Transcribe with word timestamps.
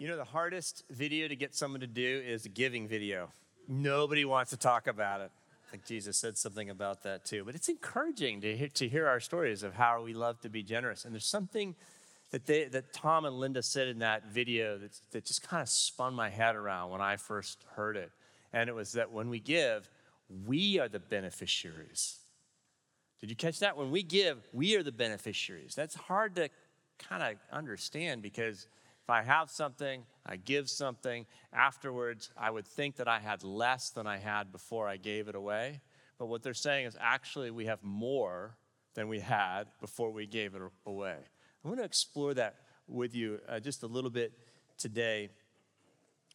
You 0.00 0.08
know, 0.08 0.16
the 0.16 0.24
hardest 0.24 0.84
video 0.88 1.28
to 1.28 1.36
get 1.36 1.54
someone 1.54 1.80
to 1.82 1.86
do 1.86 2.22
is 2.26 2.46
a 2.46 2.48
giving 2.48 2.88
video. 2.88 3.28
Nobody 3.68 4.24
wants 4.24 4.50
to 4.50 4.56
talk 4.56 4.86
about 4.86 5.20
it. 5.20 5.30
I 5.68 5.70
think 5.70 5.84
Jesus 5.84 6.16
said 6.16 6.38
something 6.38 6.70
about 6.70 7.02
that 7.02 7.26
too. 7.26 7.44
But 7.44 7.54
it's 7.54 7.68
encouraging 7.68 8.40
to 8.40 8.56
hear, 8.56 8.68
to 8.68 8.88
hear 8.88 9.06
our 9.06 9.20
stories 9.20 9.62
of 9.62 9.74
how 9.74 10.02
we 10.02 10.14
love 10.14 10.40
to 10.40 10.48
be 10.48 10.62
generous. 10.62 11.04
And 11.04 11.12
there's 11.12 11.26
something 11.26 11.74
that, 12.30 12.46
they, 12.46 12.64
that 12.64 12.94
Tom 12.94 13.26
and 13.26 13.38
Linda 13.38 13.62
said 13.62 13.88
in 13.88 13.98
that 13.98 14.24
video 14.24 14.78
that, 14.78 14.98
that 15.10 15.26
just 15.26 15.42
kind 15.42 15.60
of 15.60 15.68
spun 15.68 16.14
my 16.14 16.30
head 16.30 16.56
around 16.56 16.88
when 16.92 17.02
I 17.02 17.16
first 17.16 17.62
heard 17.74 17.98
it. 17.98 18.10
And 18.54 18.70
it 18.70 18.74
was 18.74 18.92
that 18.92 19.12
when 19.12 19.28
we 19.28 19.38
give, 19.38 19.90
we 20.46 20.78
are 20.78 20.88
the 20.88 20.98
beneficiaries. 20.98 22.20
Did 23.20 23.28
you 23.28 23.36
catch 23.36 23.58
that? 23.58 23.76
When 23.76 23.90
we 23.90 24.02
give, 24.02 24.38
we 24.54 24.76
are 24.76 24.82
the 24.82 24.92
beneficiaries. 24.92 25.74
That's 25.74 25.94
hard 25.94 26.36
to 26.36 26.48
kind 26.98 27.22
of 27.22 27.34
understand 27.52 28.22
because 28.22 28.66
I 29.10 29.22
have 29.22 29.50
something, 29.50 30.04
I 30.26 30.36
give 30.36 30.68
something, 30.68 31.26
afterwards, 31.52 32.30
I 32.36 32.50
would 32.50 32.66
think 32.66 32.96
that 32.96 33.08
I 33.08 33.18
had 33.18 33.42
less 33.42 33.90
than 33.90 34.06
I 34.06 34.18
had 34.18 34.52
before 34.52 34.88
I 34.88 34.96
gave 34.96 35.28
it 35.28 35.34
away. 35.34 35.80
But 36.18 36.26
what 36.26 36.42
they're 36.42 36.54
saying 36.54 36.86
is 36.86 36.96
actually 37.00 37.50
we 37.50 37.66
have 37.66 37.82
more 37.82 38.56
than 38.94 39.08
we 39.08 39.20
had 39.20 39.64
before 39.80 40.10
we 40.10 40.26
gave 40.26 40.54
it 40.54 40.62
away. 40.86 41.16
I 41.64 41.68
want 41.68 41.80
to 41.80 41.84
explore 41.84 42.34
that 42.34 42.56
with 42.86 43.14
you 43.14 43.40
uh, 43.48 43.60
just 43.60 43.82
a 43.82 43.86
little 43.86 44.10
bit 44.10 44.32
today. 44.76 45.30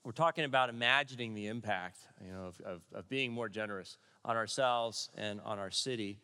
We're 0.04 0.12
talking 0.12 0.46
about 0.46 0.70
imagining 0.70 1.34
the 1.34 1.48
impact 1.48 2.00
you 2.24 2.32
know, 2.32 2.46
of, 2.46 2.62
of, 2.62 2.82
of 2.94 3.10
being 3.10 3.32
more 3.32 3.50
generous 3.50 3.98
on 4.24 4.36
ourselves 4.36 5.10
and 5.16 5.42
on 5.42 5.60
our 5.60 5.72
city. 5.72 6.20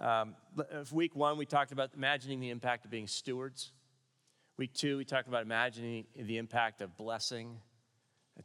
Um, 0.00 0.34
week 0.92 1.14
one, 1.14 1.38
we 1.38 1.46
talked 1.46 1.72
about 1.72 1.90
imagining 1.94 2.40
the 2.40 2.50
impact 2.50 2.84
of 2.84 2.90
being 2.90 3.06
stewards. 3.06 3.72
Week 4.62 4.72
two, 4.74 4.96
we 4.96 5.04
talked 5.04 5.26
about 5.26 5.42
imagining 5.42 6.06
the 6.14 6.38
impact 6.38 6.82
of 6.82 6.96
blessing, 6.96 7.56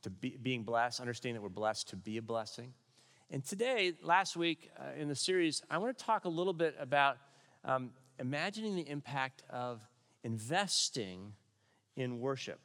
to 0.01 0.09
be, 0.09 0.35
being 0.41 0.63
blessed, 0.63 0.99
understanding 0.99 1.35
that 1.35 1.43
we're 1.43 1.49
blessed 1.49 1.89
to 1.89 1.95
be 1.95 2.17
a 2.17 2.23
blessing. 2.23 2.73
And 3.29 3.45
today, 3.45 3.93
last 4.01 4.35
week 4.35 4.71
uh, 4.79 4.99
in 4.99 5.09
the 5.09 5.15
series, 5.15 5.61
I 5.69 5.77
want 5.77 5.95
to 5.95 6.03
talk 6.03 6.25
a 6.25 6.29
little 6.29 6.53
bit 6.53 6.75
about 6.79 7.17
um, 7.63 7.91
imagining 8.17 8.75
the 8.75 8.89
impact 8.89 9.43
of 9.51 9.87
investing 10.23 11.33
in 11.95 12.19
worship. 12.19 12.61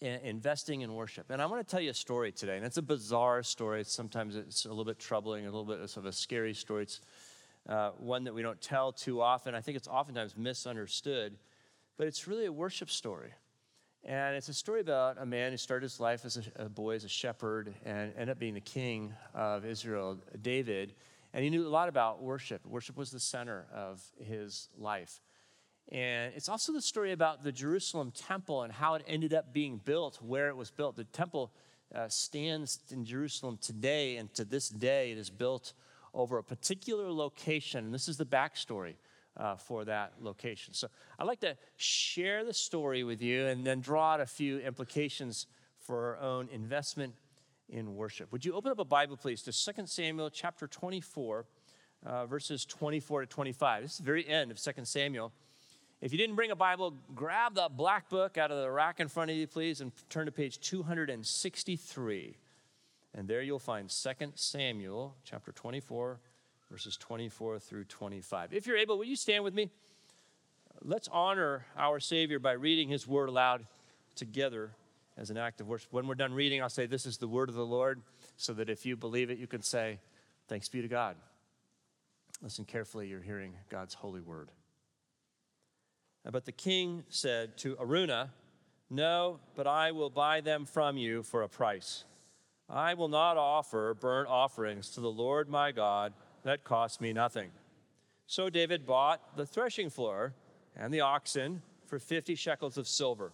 Investing 0.00 0.82
in 0.82 0.94
worship. 0.94 1.32
And 1.32 1.42
I 1.42 1.46
want 1.46 1.66
to 1.66 1.68
tell 1.68 1.80
you 1.80 1.90
a 1.90 1.94
story 1.94 2.30
today. 2.30 2.56
And 2.56 2.64
it's 2.64 2.76
a 2.76 2.82
bizarre 2.82 3.42
story. 3.42 3.82
Sometimes 3.82 4.36
it's 4.36 4.66
a 4.66 4.68
little 4.68 4.84
bit 4.84 5.00
troubling, 5.00 5.46
a 5.46 5.50
little 5.50 5.64
bit 5.64 5.80
of 5.96 6.06
a 6.06 6.12
scary 6.12 6.54
story. 6.54 6.84
It's 6.84 7.00
uh, 7.68 7.90
one 7.98 8.22
that 8.22 8.34
we 8.34 8.42
don't 8.42 8.60
tell 8.60 8.92
too 8.92 9.20
often. 9.20 9.56
I 9.56 9.62
think 9.62 9.76
it's 9.76 9.88
oftentimes 9.88 10.36
misunderstood, 10.36 11.36
but 11.96 12.06
it's 12.06 12.26
really 12.26 12.46
a 12.46 12.52
worship 12.52 12.90
story. 12.90 13.32
And 14.04 14.34
it's 14.34 14.48
a 14.48 14.54
story 14.54 14.80
about 14.80 15.18
a 15.20 15.26
man 15.26 15.50
who 15.50 15.58
started 15.58 15.84
his 15.84 16.00
life 16.00 16.24
as 16.24 16.38
a, 16.38 16.64
a 16.64 16.68
boy 16.68 16.94
as 16.94 17.04
a 17.04 17.08
shepherd 17.08 17.74
and 17.84 18.12
ended 18.14 18.30
up 18.30 18.38
being 18.38 18.54
the 18.54 18.60
king 18.60 19.12
of 19.34 19.66
Israel, 19.66 20.18
David. 20.40 20.94
And 21.34 21.44
he 21.44 21.50
knew 21.50 21.66
a 21.66 21.68
lot 21.68 21.88
about 21.88 22.22
worship. 22.22 22.64
Worship 22.66 22.96
was 22.96 23.10
the 23.10 23.20
center 23.20 23.66
of 23.74 24.02
his 24.18 24.68
life. 24.78 25.20
And 25.92 26.32
it's 26.34 26.48
also 26.48 26.72
the 26.72 26.80
story 26.80 27.12
about 27.12 27.42
the 27.42 27.52
Jerusalem 27.52 28.12
temple 28.12 28.62
and 28.62 28.72
how 28.72 28.94
it 28.94 29.02
ended 29.06 29.34
up 29.34 29.52
being 29.52 29.80
built, 29.84 30.18
where 30.22 30.48
it 30.48 30.56
was 30.56 30.70
built. 30.70 30.96
The 30.96 31.04
temple 31.04 31.52
uh, 31.94 32.08
stands 32.08 32.78
in 32.90 33.04
Jerusalem 33.04 33.58
today, 33.60 34.16
and 34.16 34.32
to 34.34 34.44
this 34.44 34.68
day, 34.68 35.10
it 35.10 35.18
is 35.18 35.30
built 35.30 35.72
over 36.14 36.38
a 36.38 36.44
particular 36.44 37.10
location. 37.12 37.84
And 37.84 37.94
this 37.94 38.08
is 38.08 38.16
the 38.16 38.24
backstory 38.24 38.94
uh, 39.36 39.56
for 39.56 39.84
that 39.84 40.14
location. 40.20 40.74
So 40.74 40.88
I'd 41.18 41.26
like 41.26 41.40
to 41.40 41.56
share 41.76 42.44
the 42.44 42.54
story 42.54 43.04
with 43.04 43.22
you 43.22 43.46
and 43.46 43.66
then 43.66 43.80
draw 43.80 44.14
out 44.14 44.20
a 44.20 44.26
few 44.26 44.58
implications 44.58 45.46
for 45.78 46.16
our 46.16 46.18
own 46.18 46.48
investment 46.52 47.14
in 47.68 47.94
worship. 47.94 48.32
Would 48.32 48.44
you 48.44 48.54
open 48.54 48.70
up 48.70 48.78
a 48.78 48.84
Bible, 48.84 49.16
please, 49.16 49.42
to 49.42 49.52
2 49.52 49.86
Samuel 49.86 50.30
chapter 50.30 50.66
24, 50.66 51.46
uh, 52.04 52.26
verses 52.26 52.64
24 52.64 53.22
to 53.22 53.26
25. 53.26 53.82
This 53.82 53.92
is 53.92 53.98
the 53.98 54.04
very 54.04 54.26
end 54.26 54.50
of 54.50 54.60
2 54.60 54.72
Samuel. 54.84 55.32
If 56.00 56.12
you 56.12 56.18
didn't 56.18 56.36
bring 56.36 56.50
a 56.50 56.56
Bible, 56.56 56.94
grab 57.14 57.54
the 57.54 57.68
black 57.70 58.08
book 58.08 58.38
out 58.38 58.50
of 58.50 58.60
the 58.60 58.70
rack 58.70 59.00
in 59.00 59.08
front 59.08 59.30
of 59.30 59.36
you, 59.36 59.46
please, 59.46 59.80
and 59.80 59.92
turn 60.08 60.26
to 60.26 60.32
page 60.32 60.58
263. 60.60 62.36
And 63.14 63.28
there 63.28 63.42
you'll 63.42 63.58
find 63.58 63.90
2 63.90 64.32
Samuel 64.34 65.16
chapter 65.24 65.52
24, 65.52 66.18
verses 66.70 66.96
24 66.96 67.58
through 67.58 67.84
25. 67.84 68.52
If 68.52 68.66
you're 68.66 68.76
able, 68.76 68.96
will 68.96 69.04
you 69.04 69.16
stand 69.16 69.42
with 69.42 69.54
me? 69.54 69.70
Let's 70.82 71.08
honor 71.08 71.66
our 71.76 72.00
Savior 72.00 72.38
by 72.38 72.52
reading 72.52 72.88
his 72.88 73.06
word 73.06 73.28
aloud 73.28 73.66
together 74.14 74.70
as 75.18 75.30
an 75.30 75.36
act 75.36 75.60
of 75.60 75.66
worship. 75.66 75.92
When 75.92 76.06
we're 76.06 76.14
done 76.14 76.32
reading, 76.32 76.62
I'll 76.62 76.70
say, 76.70 76.86
This 76.86 77.06
is 77.06 77.18
the 77.18 77.28
word 77.28 77.48
of 77.48 77.54
the 77.54 77.66
Lord, 77.66 78.00
so 78.36 78.52
that 78.54 78.70
if 78.70 78.86
you 78.86 78.96
believe 78.96 79.30
it, 79.30 79.38
you 79.38 79.46
can 79.46 79.62
say, 79.62 79.98
Thanks 80.48 80.68
be 80.68 80.80
to 80.80 80.88
God. 80.88 81.16
Listen 82.42 82.64
carefully, 82.64 83.08
you're 83.08 83.20
hearing 83.20 83.52
God's 83.68 83.94
holy 83.94 84.20
word. 84.20 84.50
But 86.30 86.44
the 86.44 86.52
king 86.52 87.04
said 87.08 87.58
to 87.58 87.76
Araunah, 87.76 88.30
No, 88.88 89.40
but 89.56 89.66
I 89.66 89.90
will 89.90 90.10
buy 90.10 90.40
them 90.40 90.64
from 90.64 90.96
you 90.96 91.22
for 91.22 91.42
a 91.42 91.48
price. 91.48 92.04
I 92.68 92.94
will 92.94 93.08
not 93.08 93.36
offer 93.36 93.94
burnt 93.94 94.28
offerings 94.28 94.90
to 94.90 95.00
the 95.00 95.10
Lord 95.10 95.48
my 95.48 95.72
God 95.72 96.12
that 96.44 96.64
cost 96.64 97.00
me 97.00 97.12
nothing. 97.12 97.50
So 98.26 98.48
David 98.48 98.86
bought 98.86 99.36
the 99.36 99.46
threshing 99.46 99.90
floor 99.90 100.34
and 100.76 100.92
the 100.94 101.00
oxen 101.00 101.62
for 101.86 101.98
50 101.98 102.34
shekels 102.34 102.78
of 102.78 102.86
silver. 102.86 103.32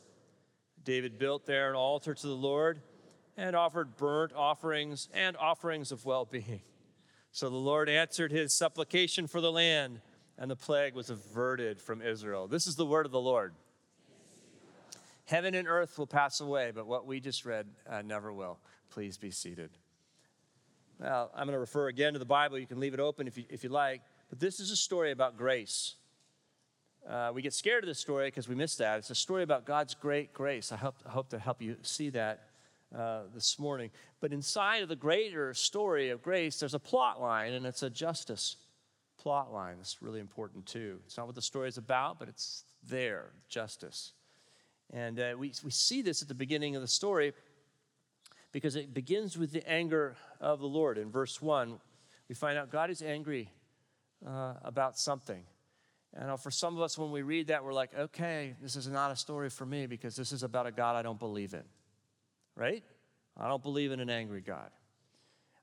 David 0.85 1.19
built 1.19 1.47
there 1.47 1.69
an 1.69 1.77
altar 1.77 2.15
to 2.15 2.27
the 2.27 2.35
Lord 2.35 2.81
and 3.37 3.55
offered 3.55 3.97
burnt 3.97 4.33
offerings 4.35 5.09
and 5.13 5.37
offerings 5.37 5.93
of 5.93 6.05
well 6.05 6.25
being. 6.25 6.63
So 7.33 7.51
the 7.51 7.57
Lord 7.57 7.91
answered 7.91 8.33
his 8.33 8.55
supplication 8.55 9.27
for 9.27 9.43
the 9.43 9.53
land, 9.53 10.01
and 10.39 10.51
the 10.51 10.57
plague 10.57 10.95
was 10.95 11.11
averted 11.11 11.79
from 11.81 12.01
Israel. 12.01 12.49
This 12.49 12.67
is 12.67 12.77
the 12.77 12.87
word 12.87 13.05
of 13.05 13.13
the 13.13 13.21
Lord. 13.21 13.53
Heaven 15.27 15.55
and 15.55 15.69
earth 15.69 15.99
will 15.99 16.07
pass 16.07 16.41
away, 16.41 16.71
but 16.75 16.87
what 16.87 17.07
we 17.07 17.21
just 17.21 17.45
read 17.45 17.67
uh, 17.87 18.01
never 18.01 18.33
will. 18.33 18.59
Please 18.89 19.19
be 19.19 19.31
seated. 19.31 19.71
Now, 20.99 21.29
I'm 21.35 21.47
going 21.47 21.55
to 21.55 21.59
refer 21.59 21.89
again 21.89 22.15
to 22.15 22.19
the 22.19 22.25
Bible. 22.25 22.59
You 22.59 22.67
can 22.67 22.81
leave 22.81 22.95
it 22.95 23.01
open 23.01 23.27
if 23.27 23.37
you, 23.37 23.45
if 23.51 23.63
you 23.63 23.71
like. 23.71 24.03
But 24.31 24.41
this 24.41 24.61
is 24.61 24.71
a 24.71 24.77
story 24.77 25.11
about 25.11 25.37
grace. 25.37 25.95
Uh, 27.09 27.31
we 27.35 27.43
get 27.43 27.53
scared 27.53 27.85
of 27.85 27.89
this 27.89 27.99
story 27.99 28.29
because 28.29 28.49
we 28.49 28.55
miss 28.55 28.77
that. 28.77 28.99
It's 28.99 29.11
a 29.11 29.15
story 29.15 29.43
about 29.43 29.67
God's 29.67 29.95
great 29.95 30.33
grace. 30.33 30.73
I 30.73 30.77
hope, 30.77 30.97
I 31.07 31.11
hope 31.11 31.29
to 31.31 31.39
help 31.39 31.61
you 31.61 31.77
see 31.83 32.11
that 32.11 32.45
uh, 32.97 33.23
this 33.35 33.59
morning. 33.59 33.91
But 34.21 34.33
inside 34.33 34.83
of 34.83 34.89
the 34.89 34.97
greater 34.97 35.53
story 35.55 36.11
of 36.11 36.23
grace, 36.23 36.59
there's 36.59 36.75
a 36.75 36.81
plot 36.81 37.21
line, 37.21 37.53
and 37.53 37.67
it's 37.67 37.83
a 37.83 37.91
justice 37.91 38.57
plot 39.19 39.53
line. 39.53 39.77
It's 39.81 40.01
really 40.01 40.21
important 40.21 40.67
too. 40.67 40.99
It's 41.05 41.17
not 41.17 41.27
what 41.27 41.35
the 41.35 41.43
story 41.43 41.69
is 41.69 41.79
about, 41.79 42.19
but 42.19 42.29
it's 42.29 42.65
there 42.89 43.27
justice. 43.49 44.13
And 44.93 45.21
uh, 45.21 45.35
we, 45.39 45.53
we 45.63 45.71
see 45.71 46.01
this 46.01 46.23
at 46.23 46.29
the 46.29 46.35
beginning 46.35 46.75
of 46.75 46.83
the 46.83 46.89
story 46.89 47.35
because 48.53 48.77
it 48.77 48.95
begins 48.95 49.37
with 49.37 49.53
the 49.53 49.69
anger 49.69 50.17
of 50.41 50.61
the 50.61 50.67
Lord. 50.67 50.99
In 50.99 51.11
verse 51.11 51.41
1, 51.43 51.79
we 52.29 52.35
find 52.35 52.59
out 52.59 52.71
God 52.71 52.91
is 52.91 53.03
angry 53.03 53.51
uh, 54.27 54.55
about 54.63 54.99
something. 54.99 55.45
And 56.15 56.41
for 56.41 56.51
some 56.51 56.77
of 56.77 56.83
us, 56.83 56.97
when 56.97 57.11
we 57.11 57.23
read 57.23 57.49
that, 57.49 57.65
we're 57.65 57.75
like, 57.75 57.95
okay, 57.95 58.55
this 58.63 58.75
is 58.77 58.89
not 58.89 59.11
a 59.11 59.17
story 59.17 59.51
for 59.51 59.67
me 59.67 59.87
because 59.87 60.17
this 60.17 60.33
is 60.33 60.43
about 60.43 60.67
a 60.67 60.73
God 60.73 60.97
I 60.97 61.03
don't 61.03 61.19
believe 61.19 61.53
in, 61.53 61.65
right? 62.55 62.83
I 63.37 63.49
don't 63.49 63.63
believe 63.63 63.93
in 63.93 64.01
an 64.01 64.09
angry 64.09 64.41
God. 64.41 64.71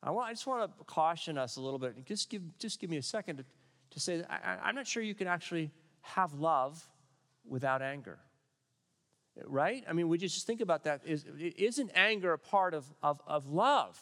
I, 0.04 0.12
want, 0.12 0.30
I 0.30 0.34
just 0.34 0.46
want 0.46 0.78
to 0.78 0.84
caution 0.84 1.38
us 1.38 1.56
a 1.56 1.62
little 1.62 1.80
bit. 1.80 2.06
Just 2.06 2.30
give, 2.30 2.42
just 2.60 2.80
give 2.80 2.90
me 2.90 2.98
a 2.98 3.04
second 3.04 3.38
to, 3.38 3.46
to 3.92 4.00
say 4.00 4.24
I, 4.30 4.58
I'm 4.64 4.76
not 4.76 4.86
sure 4.86 5.02
you 5.02 5.16
can 5.16 5.28
actually 5.28 5.72
have 6.02 6.34
love 6.34 6.88
without 7.46 7.82
anger. 7.82 8.20
Right? 9.46 9.84
I 9.90 9.94
mean, 9.94 10.10
we 10.10 10.18
just 10.18 10.46
think 10.46 10.62
about 10.62 10.84
that. 10.84 11.02
Is, 11.06 11.26
isn't 11.40 11.92
anger 11.96 12.34
a 12.34 12.38
part 12.38 12.74
of, 12.74 12.86
of, 13.02 13.20
of 13.26 13.48
love? 13.48 14.00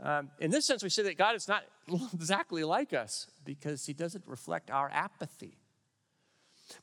Um, 0.00 0.30
in 0.38 0.50
this 0.50 0.64
sense, 0.64 0.84
we 0.84 0.88
say 0.88 1.02
that 1.02 1.18
God 1.18 1.34
is 1.34 1.48
not 1.48 1.64
exactly 2.14 2.62
like 2.64 2.92
us 2.92 3.28
because 3.44 3.86
he 3.86 3.92
doesn't 3.92 4.24
reflect 4.26 4.70
our 4.70 4.88
apathy. 4.92 5.58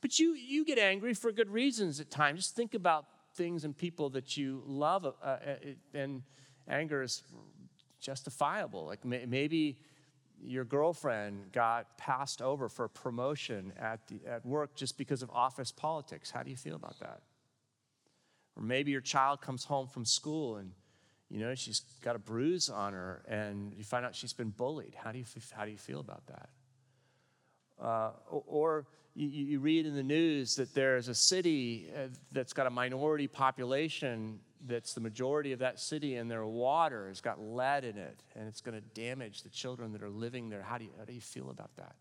But 0.00 0.18
you, 0.18 0.34
you 0.34 0.64
get 0.64 0.78
angry 0.78 1.14
for 1.14 1.32
good 1.32 1.50
reasons 1.50 2.00
at 2.00 2.10
times. 2.10 2.40
Just 2.40 2.56
think 2.56 2.74
about 2.74 3.06
things 3.34 3.64
and 3.64 3.76
people 3.76 4.10
that 4.10 4.36
you 4.36 4.62
love, 4.66 5.06
uh, 5.06 5.10
uh 5.24 5.36
and 5.94 6.22
anger 6.68 7.02
is 7.02 7.22
justifiable. 8.00 8.86
Like 8.86 9.04
maybe 9.04 9.78
your 10.42 10.64
girlfriend 10.64 11.52
got 11.52 11.96
passed 11.98 12.42
over 12.42 12.68
for 12.68 12.88
promotion 12.88 13.72
at, 13.78 14.06
the, 14.08 14.20
at 14.28 14.44
work 14.44 14.74
just 14.74 14.98
because 14.98 15.22
of 15.22 15.30
office 15.30 15.72
politics. 15.72 16.30
How 16.30 16.42
do 16.42 16.50
you 16.50 16.56
feel 16.56 16.76
about 16.76 16.98
that? 17.00 17.22
Or 18.56 18.62
maybe 18.62 18.90
your 18.90 19.00
child 19.00 19.40
comes 19.40 19.64
home 19.64 19.86
from 19.86 20.04
school 20.04 20.56
and 20.56 20.72
you 21.28 21.40
know 21.40 21.54
she's 21.54 21.80
got 22.02 22.16
a 22.16 22.18
bruise 22.18 22.70
on 22.70 22.92
her 22.92 23.22
and 23.28 23.72
you 23.76 23.84
find 23.84 24.06
out 24.06 24.14
she's 24.14 24.32
been 24.32 24.50
bullied. 24.50 24.94
How 24.94 25.12
do 25.12 25.18
you, 25.18 25.24
how 25.52 25.64
do 25.64 25.70
you 25.70 25.78
feel 25.78 26.00
about 26.00 26.26
that? 26.28 26.48
Uh, 27.80 28.10
or 28.30 28.86
you, 29.14 29.28
you, 29.28 29.60
read 29.60 29.84
in 29.84 29.94
the 29.94 30.02
news 30.02 30.56
that 30.56 30.74
there's 30.74 31.08
a 31.08 31.14
city 31.14 31.90
uh, 31.94 32.08
that's 32.32 32.54
got 32.54 32.66
a 32.66 32.70
minority 32.70 33.26
population 33.26 34.40
that's 34.64 34.94
the 34.94 35.00
majority 35.00 35.52
of 35.52 35.58
that 35.58 35.78
city, 35.78 36.16
and 36.16 36.30
their 36.30 36.46
water 36.46 37.08
has 37.08 37.20
got 37.20 37.40
lead 37.40 37.84
in 37.84 37.96
it, 37.96 38.22
and 38.34 38.48
it's 38.48 38.60
going 38.60 38.74
to 38.80 39.00
damage 39.00 39.42
the 39.42 39.50
children 39.50 39.92
that 39.92 40.02
are 40.02 40.10
living 40.10 40.48
there. 40.48 40.62
How 40.62 40.78
do 40.78 40.84
you, 40.84 40.90
how 40.98 41.04
do 41.04 41.12
you 41.12 41.20
feel 41.20 41.50
about 41.50 41.74
that? 41.76 41.96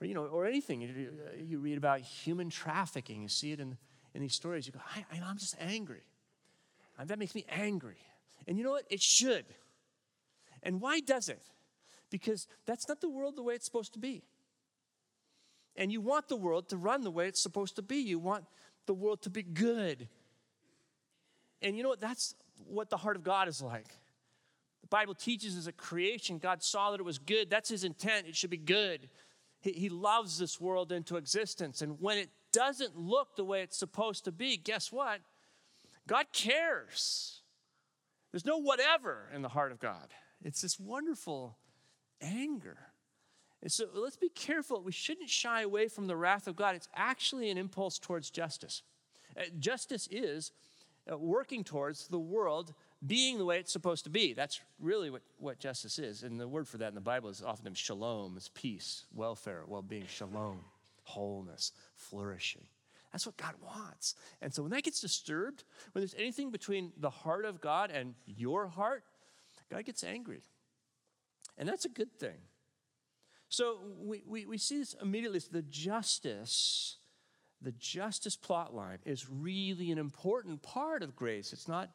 Or, 0.00 0.06
you 0.06 0.14
know, 0.14 0.24
or 0.24 0.46
anything. 0.46 0.80
You, 0.80 1.10
you 1.38 1.58
read 1.58 1.78
about 1.78 2.00
human 2.00 2.50
trafficking, 2.50 3.22
you 3.22 3.28
see 3.28 3.52
it 3.52 3.60
in, 3.60 3.76
in 4.14 4.20
these 4.20 4.34
stories. 4.34 4.66
You 4.66 4.72
go, 4.72 4.80
I, 4.94 5.04
I'm 5.20 5.38
just 5.38 5.56
angry. 5.60 6.02
That 7.04 7.18
makes 7.18 7.34
me 7.34 7.44
angry. 7.48 7.98
And 8.46 8.58
you 8.58 8.64
know 8.64 8.70
what? 8.70 8.84
It 8.90 9.00
should. 9.00 9.46
And 10.62 10.80
why 10.80 11.00
does 11.00 11.28
it? 11.28 11.42
Because 12.10 12.46
that's 12.66 12.88
not 12.88 13.00
the 13.00 13.08
world 13.08 13.36
the 13.36 13.42
way 13.42 13.54
it's 13.54 13.64
supposed 13.64 13.92
to 13.94 13.98
be. 13.98 14.22
And 15.76 15.90
you 15.90 16.00
want 16.00 16.28
the 16.28 16.36
world 16.36 16.68
to 16.68 16.76
run 16.76 17.02
the 17.02 17.10
way 17.10 17.26
it's 17.26 17.42
supposed 17.42 17.76
to 17.76 17.82
be. 17.82 17.96
You 17.96 18.18
want 18.18 18.44
the 18.86 18.94
world 18.94 19.22
to 19.22 19.30
be 19.30 19.42
good. 19.42 20.08
And 21.64 21.76
you 21.76 21.82
know 21.82 21.88
what? 21.88 22.00
That's 22.00 22.34
what 22.68 22.90
the 22.90 22.96
heart 22.96 23.16
of 23.16 23.24
God 23.24 23.48
is 23.48 23.60
like. 23.60 23.88
The 24.82 24.88
Bible 24.88 25.14
teaches 25.14 25.56
as 25.56 25.66
a 25.66 25.72
creation, 25.72 26.38
God 26.38 26.62
saw 26.62 26.90
that 26.90 27.00
it 27.00 27.04
was 27.04 27.18
good. 27.18 27.48
That's 27.48 27.70
his 27.70 27.84
intent. 27.84 28.26
It 28.28 28.36
should 28.36 28.50
be 28.50 28.58
good. 28.58 29.08
He, 29.60 29.72
he 29.72 29.88
loves 29.88 30.38
this 30.38 30.60
world 30.60 30.92
into 30.92 31.16
existence. 31.16 31.80
And 31.80 31.98
when 32.00 32.18
it 32.18 32.28
doesn't 32.52 32.96
look 32.96 33.34
the 33.34 33.44
way 33.44 33.62
it's 33.62 33.78
supposed 33.78 34.24
to 34.26 34.32
be, 34.32 34.58
guess 34.58 34.92
what? 34.92 35.20
God 36.06 36.26
cares. 36.32 37.40
There's 38.30 38.44
no 38.44 38.58
whatever 38.58 39.30
in 39.34 39.40
the 39.40 39.48
heart 39.48 39.72
of 39.72 39.78
God. 39.78 40.08
It's 40.44 40.60
this 40.60 40.78
wonderful 40.78 41.56
anger. 42.20 42.76
And 43.62 43.72
so 43.72 43.86
let's 43.94 44.16
be 44.16 44.28
careful. 44.28 44.82
We 44.82 44.92
shouldn't 44.92 45.30
shy 45.30 45.62
away 45.62 45.88
from 45.88 46.08
the 46.08 46.16
wrath 46.16 46.46
of 46.46 46.56
God. 46.56 46.74
It's 46.74 46.88
actually 46.94 47.50
an 47.50 47.56
impulse 47.56 47.98
towards 47.98 48.28
justice. 48.28 48.82
Uh, 49.34 49.44
justice 49.58 50.06
is 50.10 50.52
Uh, 51.10 51.18
working 51.18 51.62
towards 51.62 52.08
the 52.08 52.18
world 52.18 52.72
being 53.06 53.36
the 53.36 53.44
way 53.44 53.58
it's 53.58 53.72
supposed 53.72 54.04
to 54.04 54.10
be. 54.10 54.32
That's 54.32 54.60
really 54.80 55.10
what, 55.10 55.20
what 55.38 55.58
justice 55.58 55.98
is. 55.98 56.22
And 56.22 56.40
the 56.40 56.48
word 56.48 56.66
for 56.66 56.78
that 56.78 56.88
in 56.88 56.94
the 56.94 57.00
Bible 57.02 57.28
is 57.28 57.42
often 57.42 57.74
shalom, 57.74 58.34
it's 58.38 58.48
peace, 58.54 59.04
welfare, 59.14 59.64
well 59.66 59.82
being, 59.82 60.06
shalom, 60.06 60.60
wholeness, 61.02 61.72
flourishing. 61.94 62.66
That's 63.12 63.26
what 63.26 63.36
God 63.36 63.54
wants. 63.62 64.14
And 64.40 64.52
so 64.52 64.62
when 64.62 64.72
that 64.72 64.82
gets 64.82 65.00
disturbed, 65.00 65.64
when 65.92 66.00
there's 66.00 66.14
anything 66.16 66.50
between 66.50 66.92
the 66.96 67.10
heart 67.10 67.44
of 67.44 67.60
God 67.60 67.90
and 67.90 68.14
your 68.24 68.66
heart, 68.66 69.04
God 69.70 69.84
gets 69.84 70.02
angry. 70.02 70.40
And 71.58 71.68
that's 71.68 71.84
a 71.84 71.90
good 71.90 72.18
thing. 72.18 72.38
So 73.48 73.78
we, 74.00 74.22
we, 74.26 74.46
we 74.46 74.58
see 74.58 74.78
this 74.78 74.96
immediately. 75.00 75.40
The 75.50 75.62
justice, 75.62 76.96
the 77.64 77.72
justice 77.72 78.36
plot 78.36 78.74
line 78.74 78.98
is 79.04 79.28
really 79.28 79.90
an 79.90 79.98
important 79.98 80.62
part 80.62 81.02
of 81.02 81.16
grace. 81.16 81.52
It's 81.52 81.68
not 81.68 81.90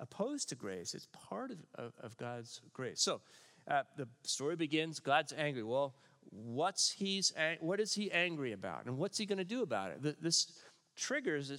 opposed 0.00 0.48
to 0.50 0.54
grace, 0.54 0.94
it's 0.94 1.08
part 1.12 1.50
of, 1.50 1.58
of, 1.76 1.92
of 2.00 2.16
God's 2.16 2.60
grace. 2.72 3.00
So 3.00 3.20
uh, 3.68 3.82
the 3.96 4.08
story 4.22 4.56
begins 4.56 5.00
God's 5.00 5.32
angry. 5.36 5.62
Well, 5.62 5.94
what's 6.30 6.90
he's, 6.90 7.32
what 7.60 7.80
is 7.80 7.94
he 7.94 8.10
angry 8.10 8.52
about? 8.52 8.86
And 8.86 8.98
what's 8.98 9.18
he 9.18 9.26
going 9.26 9.38
to 9.38 9.44
do 9.44 9.62
about 9.62 9.90
it? 9.90 10.22
This 10.22 10.52
triggers 10.96 11.50
uh, 11.50 11.56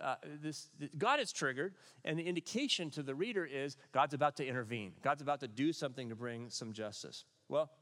uh, 0.00 0.14
this 0.40 0.68
god 0.96 1.18
is 1.18 1.32
triggered 1.32 1.74
and 2.04 2.16
the 2.16 2.22
indication 2.22 2.90
to 2.90 3.02
the 3.02 3.12
reader 3.12 3.44
is 3.44 3.76
god's 3.90 4.14
about 4.14 4.36
to 4.36 4.46
intervene 4.46 4.92
god's 5.02 5.20
about 5.20 5.40
to 5.40 5.48
do 5.48 5.72
something 5.72 6.08
to 6.08 6.14
bring 6.14 6.48
some 6.48 6.72
justice 6.72 7.24
well 7.48 7.72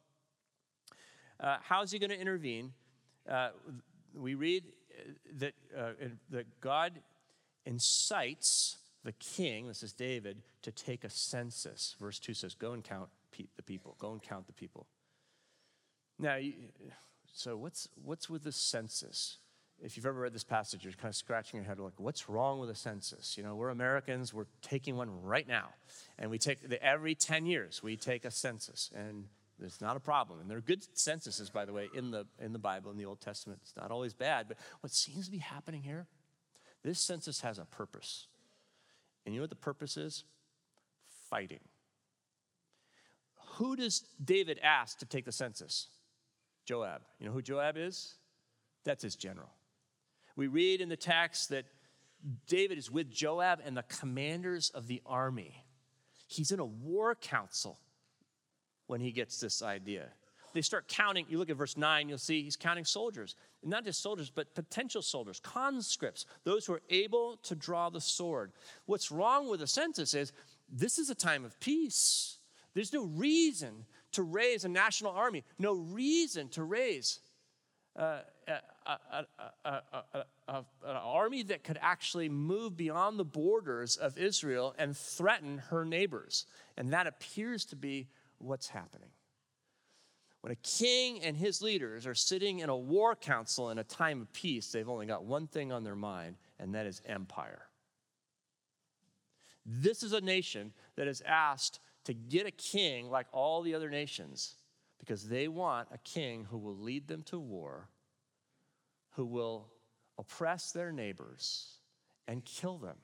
uh, 1.41 1.57
how's 1.63 1.91
he 1.91 1.99
going 1.99 2.11
to 2.11 2.21
intervene? 2.21 2.73
Uh, 3.29 3.49
we 4.15 4.35
read 4.35 4.65
that, 5.39 5.55
uh, 5.77 5.93
that 6.31 6.61
God 6.61 7.01
incites 7.67 8.79
the 9.05 9.13
king, 9.13 9.69
this 9.69 9.83
is 9.83 9.93
David, 9.93 10.43
to 10.63 10.71
take 10.71 11.05
a 11.05 11.11
census. 11.11 11.97
Verse 11.99 12.19
2 12.19 12.35
says, 12.35 12.55
Go 12.55 12.73
and 12.73 12.85
count 12.85 13.09
the 13.57 13.63
people. 13.63 13.97
Go 13.99 14.13
and 14.13 14.23
count 14.23 14.47
the 14.47 14.53
people. 14.53 14.87
Now, 16.19 16.39
so 17.33 17.57
what's, 17.57 17.89
what's 18.05 18.29
with 18.29 18.45
the 18.45 18.53
census? 18.53 19.39
If 19.83 19.97
you've 19.97 20.05
ever 20.05 20.21
read 20.21 20.35
this 20.35 20.45
passage, 20.45 20.85
you're 20.85 20.93
kind 20.93 21.09
of 21.09 21.17
scratching 21.17 21.57
your 21.57 21.67
head 21.67 21.79
like, 21.79 21.99
what's 21.99 22.29
wrong 22.29 22.61
with 22.61 22.69
a 22.69 22.75
census? 22.75 23.39
You 23.39 23.43
know, 23.43 23.55
we're 23.55 23.71
Americans, 23.71 24.35
we're 24.35 24.45
taking 24.61 24.97
one 24.97 25.23
right 25.23 25.49
now. 25.49 25.71
And 26.19 26.31
we 26.31 26.37
take, 26.37 26.69
the, 26.69 26.83
every 26.85 27.15
10 27.15 27.47
years, 27.47 27.83
we 27.83 27.97
take 27.97 28.27
a 28.27 28.31
census. 28.31 28.91
And 28.95 29.25
it's 29.67 29.81
not 29.81 29.97
a 29.97 30.01
problem. 30.01 30.41
And 30.41 30.51
there 30.51 30.59
are 30.59 30.63
good 30.63 30.85
censuses, 30.97 31.51
by 31.51 31.65
the 31.65 31.73
way, 31.73 31.89
in 31.95 32.11
the, 32.11 32.27
in 32.39 32.53
the 32.53 32.59
Bible, 32.59 32.91
in 32.91 32.97
the 32.97 33.05
Old 33.05 33.21
Testament. 33.21 33.61
It's 33.63 33.77
not 33.77 33.91
always 33.91 34.15
bad. 34.15 34.49
But 34.49 34.59
what 34.81 34.93
seems 34.93 35.27
to 35.27 35.31
be 35.31 35.39
happening 35.39 35.83
here, 35.83 36.07
this 36.83 37.01
census 37.01 37.41
has 37.41 37.59
a 37.59 37.65
purpose. 37.65 38.27
And 39.25 39.35
you 39.35 39.41
know 39.41 39.45
what 39.45 39.51
the 39.51 39.57
purpose 39.57 39.97
is? 39.97 40.25
Fighting. 41.29 41.61
Who 43.57 43.77
does 43.77 44.05
David 44.23 44.59
ask 44.63 44.99
to 45.01 45.07
take 45.07 45.25
the 45.25 45.33
census? 45.33 45.89
Joab. 46.65 47.03
You 47.19 47.27
know 47.27 47.33
who 47.33 47.43
Joab 47.43 47.77
is? 47.77 48.15
That's 48.85 49.03
his 49.03 49.17
general. 49.17 49.51
We 50.37 50.47
read 50.47 50.81
in 50.81 50.89
the 50.89 50.97
text 50.97 51.51
that 51.51 51.67
David 52.47 52.79
is 52.79 52.91
with 52.91 53.11
Joab 53.11 53.61
and 53.65 53.77
the 53.77 53.83
commanders 53.83 54.71
of 54.71 54.87
the 54.87 55.03
army. 55.05 55.65
He's 56.27 56.53
in 56.53 56.61
a 56.61 56.65
war 56.65 57.15
council 57.15 57.79
when 58.91 59.01
he 59.01 59.13
gets 59.13 59.39
this 59.39 59.63
idea. 59.63 60.09
They 60.53 60.63
start 60.63 60.89
counting. 60.89 61.27
You 61.29 61.39
look 61.39 61.49
at 61.49 61.57
verse 61.57 61.77
9, 61.77 62.09
you'll 62.09 62.19
see 62.19 62.43
he's 62.43 62.57
counting 62.57 62.85
soldiers. 62.85 63.37
And 63.63 63.71
not 63.71 63.85
just 63.85 64.03
soldiers, 64.03 64.31
but 64.35 64.53
potential 64.53 65.01
soldiers, 65.01 65.39
conscripts, 65.39 66.27
those 66.43 66.67
who 66.67 66.73
are 66.73 66.83
able 66.91 67.37
to 67.45 67.55
draw 67.55 67.89
the 67.89 68.01
sword. 68.01 68.51
What's 68.87 69.13
wrong 69.13 69.49
with 69.49 69.61
the 69.61 69.69
census 69.69 70.13
is 70.13 70.33
this 70.69 70.99
is 70.99 71.09
a 71.09 71.15
time 71.15 71.45
of 71.45 71.59
peace. 71.61 72.39
There's 72.75 72.93
no 72.93 73.05
reason 73.05 73.87
to 74.13 74.25
raise 74.25 74.65
a 74.65 74.69
national 74.69 75.13
army, 75.13 75.45
no 75.57 75.75
reason 75.75 76.49
to 76.49 76.65
raise 76.65 77.21
uh, 77.97 78.19
a, 78.49 79.27
a, 79.65 79.85
a, 80.49 80.65
an 80.85 80.97
army 80.97 81.45
that 81.45 81.63
could 81.63 81.79
actually 81.81 82.29
move 82.29 82.77
beyond 82.77 83.21
the 83.21 83.25
borders 83.25 83.97
of 83.97 84.19
Israel 84.19 84.75
and 84.79 84.97
threaten 84.97 85.59
her 85.71 85.85
neighbors. 85.85 86.47
And 86.77 86.93
that 86.93 87.07
appears 87.07 87.65
to 87.67 87.77
be 87.77 88.09
what's 88.41 88.69
happening. 88.69 89.11
When 90.41 90.53
a 90.53 90.57
king 90.57 91.23
and 91.23 91.37
his 91.37 91.61
leaders 91.61 92.07
are 92.07 92.15
sitting 92.15 92.61
in 92.61 92.71
a 92.71 92.77
war 92.77 93.15
council 93.15 93.71
in 93.71 93.79
a 93.79 93.85
time 93.85 94.23
of 94.23 94.33
peace, 94.33 94.73
they've 94.73 94.89
only 94.89 95.07
got 95.07 95.25
one 95.25 95.47
thing 95.47 95.71
on 95.71 95.85
their 95.85 95.97
mind, 95.97 96.37
and 96.59 96.75
that 96.75 96.87
is 96.87 97.03
empire. 97.05 97.63
This 99.67 100.03
is 100.03 100.15
a 100.15 100.21
nation 100.21 100.73
that 100.97 101.07
is 101.07 101.23
asked 101.27 101.81
to 102.05 102.15
get 102.15 102.47
a 102.47 102.51
king 102.51 103.11
like 103.11 103.27
all 103.33 103.61
the 103.61 103.75
other 103.75 103.91
nations 103.91 104.55
because 104.99 105.29
they 105.29 105.49
want 105.49 105.89
a 105.93 105.99
king 105.99 106.47
who 106.51 106.57
will 106.57 106.77
lead 106.77 107.07
them 107.07 107.23
to 107.25 107.39
war, 107.39 107.89
who 109.11 109.27
will 109.27 109.69
oppress 110.19 110.73
their 110.73 110.91
neighbors 110.91 111.75
and 112.27 112.45
kill 112.45 112.79
them. 112.79 112.97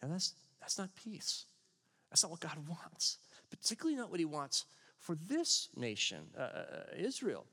And 0.00 0.12
that's, 0.12 0.34
that's 0.60 0.78
not 0.78 0.94
peace. 0.94 1.46
That's 2.10 2.22
not 2.22 2.30
what 2.30 2.40
God 2.40 2.68
wants 2.68 3.18
particularly 3.50 3.96
not 3.96 4.10
what 4.10 4.20
he 4.20 4.24
wants 4.24 4.66
for 4.98 5.14
this 5.14 5.68
nation, 5.76 6.18
uh, 6.36 6.40
uh, 6.40 6.44
uh, 6.44 6.82
Israel 6.96 7.46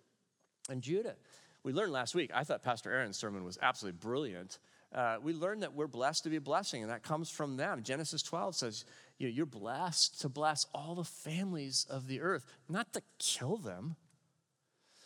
and 0.69 0.81
Judah. 0.81 1.15
We 1.63 1.73
learned 1.73 1.91
last 1.91 2.15
week, 2.15 2.31
I 2.33 2.43
thought 2.43 2.63
Pastor 2.63 2.91
Aaron's 2.91 3.17
sermon 3.17 3.43
was 3.43 3.59
absolutely 3.61 3.99
brilliant. 3.99 4.57
Uh, 4.93 5.17
we 5.21 5.33
learned 5.33 5.63
that 5.63 5.73
we're 5.73 5.87
blessed 5.87 6.23
to 6.23 6.29
be 6.29 6.37
a 6.37 6.41
blessing, 6.41 6.81
and 6.81 6.91
that 6.91 7.03
comes 7.03 7.29
from 7.29 7.57
them. 7.57 7.83
Genesis 7.83 8.21
12 8.23 8.55
says, 8.55 8.85
you 9.17 9.27
know, 9.27 9.33
You're 9.33 9.45
blessed 9.45 10.19
to 10.21 10.29
bless 10.29 10.65
all 10.73 10.95
the 10.95 11.03
families 11.03 11.85
of 11.89 12.07
the 12.07 12.21
earth, 12.21 12.45
not 12.67 12.93
to 12.93 13.01
kill 13.19 13.57
them. 13.57 13.95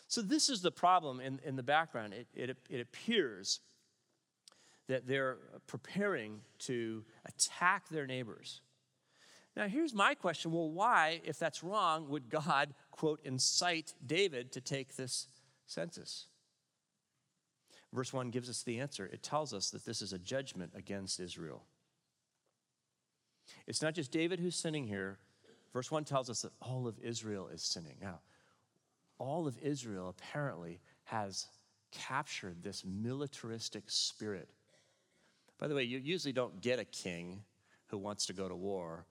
So, 0.08 0.22
this 0.22 0.48
is 0.48 0.62
the 0.62 0.70
problem 0.70 1.20
in, 1.20 1.40
in 1.44 1.56
the 1.56 1.62
background. 1.62 2.14
It, 2.14 2.26
it, 2.34 2.56
it 2.70 2.80
appears 2.80 3.60
that 4.88 5.06
they're 5.06 5.38
preparing 5.66 6.40
to 6.60 7.04
attack 7.26 7.88
their 7.88 8.06
neighbors. 8.06 8.60
Now, 9.56 9.68
here's 9.68 9.94
my 9.94 10.14
question 10.14 10.52
well, 10.52 10.70
why, 10.70 11.22
if 11.24 11.38
that's 11.38 11.64
wrong, 11.64 12.08
would 12.10 12.28
God, 12.28 12.74
quote, 12.90 13.20
incite 13.24 13.94
David 14.04 14.52
to 14.52 14.60
take 14.60 14.96
this 14.96 15.28
census? 15.66 16.26
Verse 17.92 18.12
1 18.12 18.30
gives 18.30 18.50
us 18.50 18.62
the 18.62 18.80
answer. 18.80 19.06
It 19.06 19.22
tells 19.22 19.54
us 19.54 19.70
that 19.70 19.86
this 19.86 20.02
is 20.02 20.12
a 20.12 20.18
judgment 20.18 20.72
against 20.74 21.18
Israel. 21.18 21.64
It's 23.66 23.80
not 23.80 23.94
just 23.94 24.10
David 24.10 24.40
who's 24.40 24.56
sinning 24.56 24.86
here. 24.86 25.18
Verse 25.72 25.90
1 25.90 26.04
tells 26.04 26.28
us 26.28 26.42
that 26.42 26.52
all 26.60 26.86
of 26.86 26.98
Israel 26.98 27.48
is 27.48 27.62
sinning. 27.62 27.96
Now, 28.00 28.20
all 29.18 29.46
of 29.46 29.56
Israel 29.62 30.10
apparently 30.10 30.80
has 31.04 31.46
captured 31.90 32.62
this 32.62 32.84
militaristic 32.84 33.84
spirit. 33.86 34.50
By 35.58 35.68
the 35.68 35.74
way, 35.74 35.84
you 35.84 35.98
usually 35.98 36.32
don't 36.32 36.60
get 36.60 36.78
a 36.78 36.84
king 36.84 37.42
who 37.86 37.96
wants 37.96 38.26
to 38.26 38.34
go 38.34 38.48
to 38.48 38.54
war 38.54 39.06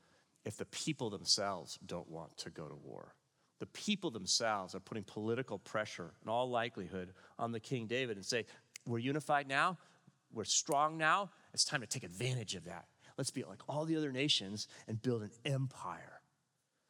if 0.46 0.58
the 0.58 0.66
people 0.66 1.10
themselves 1.10 1.80
don't 1.86 2.10
want 2.10 2.38
to 2.38 2.50
go 2.50 2.68
to 2.68 2.76
war. 2.76 3.16
the 3.60 3.66
people 3.68 4.12
themselves 4.12 4.76
are 4.76 4.82
putting 4.82 5.04
political 5.04 5.58
pressure, 5.58 6.12
in 6.22 6.30
all 6.30 6.50
likelihood, 6.50 7.14
on 7.40 7.54
the 7.54 7.60
King 7.60 7.88
David 7.88 8.18
and 8.18 8.26
say, 8.26 8.46
We're 8.86 9.00
unified 9.00 9.48
now, 9.48 9.78
we're 10.34 10.44
strong 10.44 10.98
now, 10.98 11.30
it's 11.54 11.64
time 11.64 11.82
to 11.82 11.88
take 11.88 12.04
advantage 12.04 12.56
of 12.56 12.66
that. 12.66 12.86
Let's 13.18 13.32
be 13.32 13.44
like 13.44 13.62
all 13.70 13.86
the 13.86 13.96
other 13.96 14.12
nations 14.12 14.68
and 14.88 15.02
build 15.02 15.22
an 15.22 15.32
empire. 15.46 16.20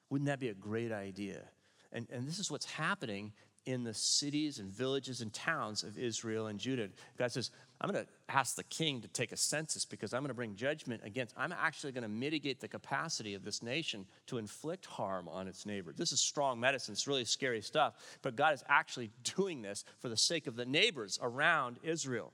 Wouldn't 0.10 0.28
that 0.28 0.40
be 0.40 0.50
a 0.50 0.56
great 0.56 0.92
idea? 0.92 1.44
And, 1.92 2.08
and 2.12 2.28
this 2.28 2.40
is 2.40 2.50
what's 2.50 2.66
happening 2.66 3.34
in 3.66 3.84
the 3.84 3.94
cities 3.94 4.60
and 4.60 4.70
villages 4.70 5.22
and 5.22 5.34
towns 5.34 5.84
of 5.84 5.98
Israel 5.98 6.48
and 6.48 6.60
Judah. 6.60 6.90
God 7.18 7.32
says, 7.32 7.52
I'm 7.82 7.92
going 7.92 8.06
to 8.06 8.12
ask 8.30 8.56
the 8.56 8.64
king 8.64 9.02
to 9.02 9.08
take 9.08 9.32
a 9.32 9.38
census 9.38 9.86
because 9.86 10.14
I'm 10.14 10.22
going 10.22 10.30
to 10.30 10.36
bring 10.36 10.56
judgment 10.56 11.02
against, 11.04 11.34
I'm 11.38 11.52
actually 11.52 11.92
going 11.92 12.04
to 12.04 12.10
mitigate 12.10 12.62
the 12.62 12.68
capacity 12.68 13.34
of 13.34 13.44
this 13.44 13.64
nation 13.64 14.06
to 14.28 14.38
inflict 14.38 14.86
harm 14.86 15.28
on 15.28 15.48
its 15.48 15.66
neighbor. 15.66 15.94
This 15.96 16.12
is 16.12 16.20
strong 16.20 16.60
medicine. 16.60 16.94
It's 16.94 17.08
really 17.08 17.26
scary 17.26 17.62
stuff. 17.62 17.96
But 18.22 18.36
God 18.36 18.54
is 18.54 18.64
actually 18.70 19.12
doing 19.36 19.62
this 19.62 19.84
for 20.00 20.10
the 20.10 20.18
sake 20.18 20.48
of 20.48 20.56
the 20.56 20.66
neighbors 20.66 21.20
around 21.22 21.78
Israel. 21.84 22.32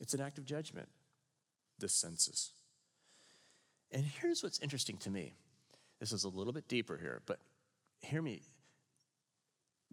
It's 0.00 0.14
an 0.14 0.20
act 0.20 0.38
of 0.38 0.46
judgment, 0.46 0.88
this 1.78 1.92
census. 1.92 2.52
And 3.92 4.04
here's 4.04 4.42
what's 4.42 4.58
interesting 4.60 4.96
to 4.98 5.10
me. 5.10 5.34
This 5.98 6.12
is 6.12 6.24
a 6.24 6.28
little 6.28 6.54
bit 6.54 6.66
deeper 6.66 6.96
here, 6.96 7.20
but 7.26 7.38
hear 8.00 8.22
me. 8.22 8.42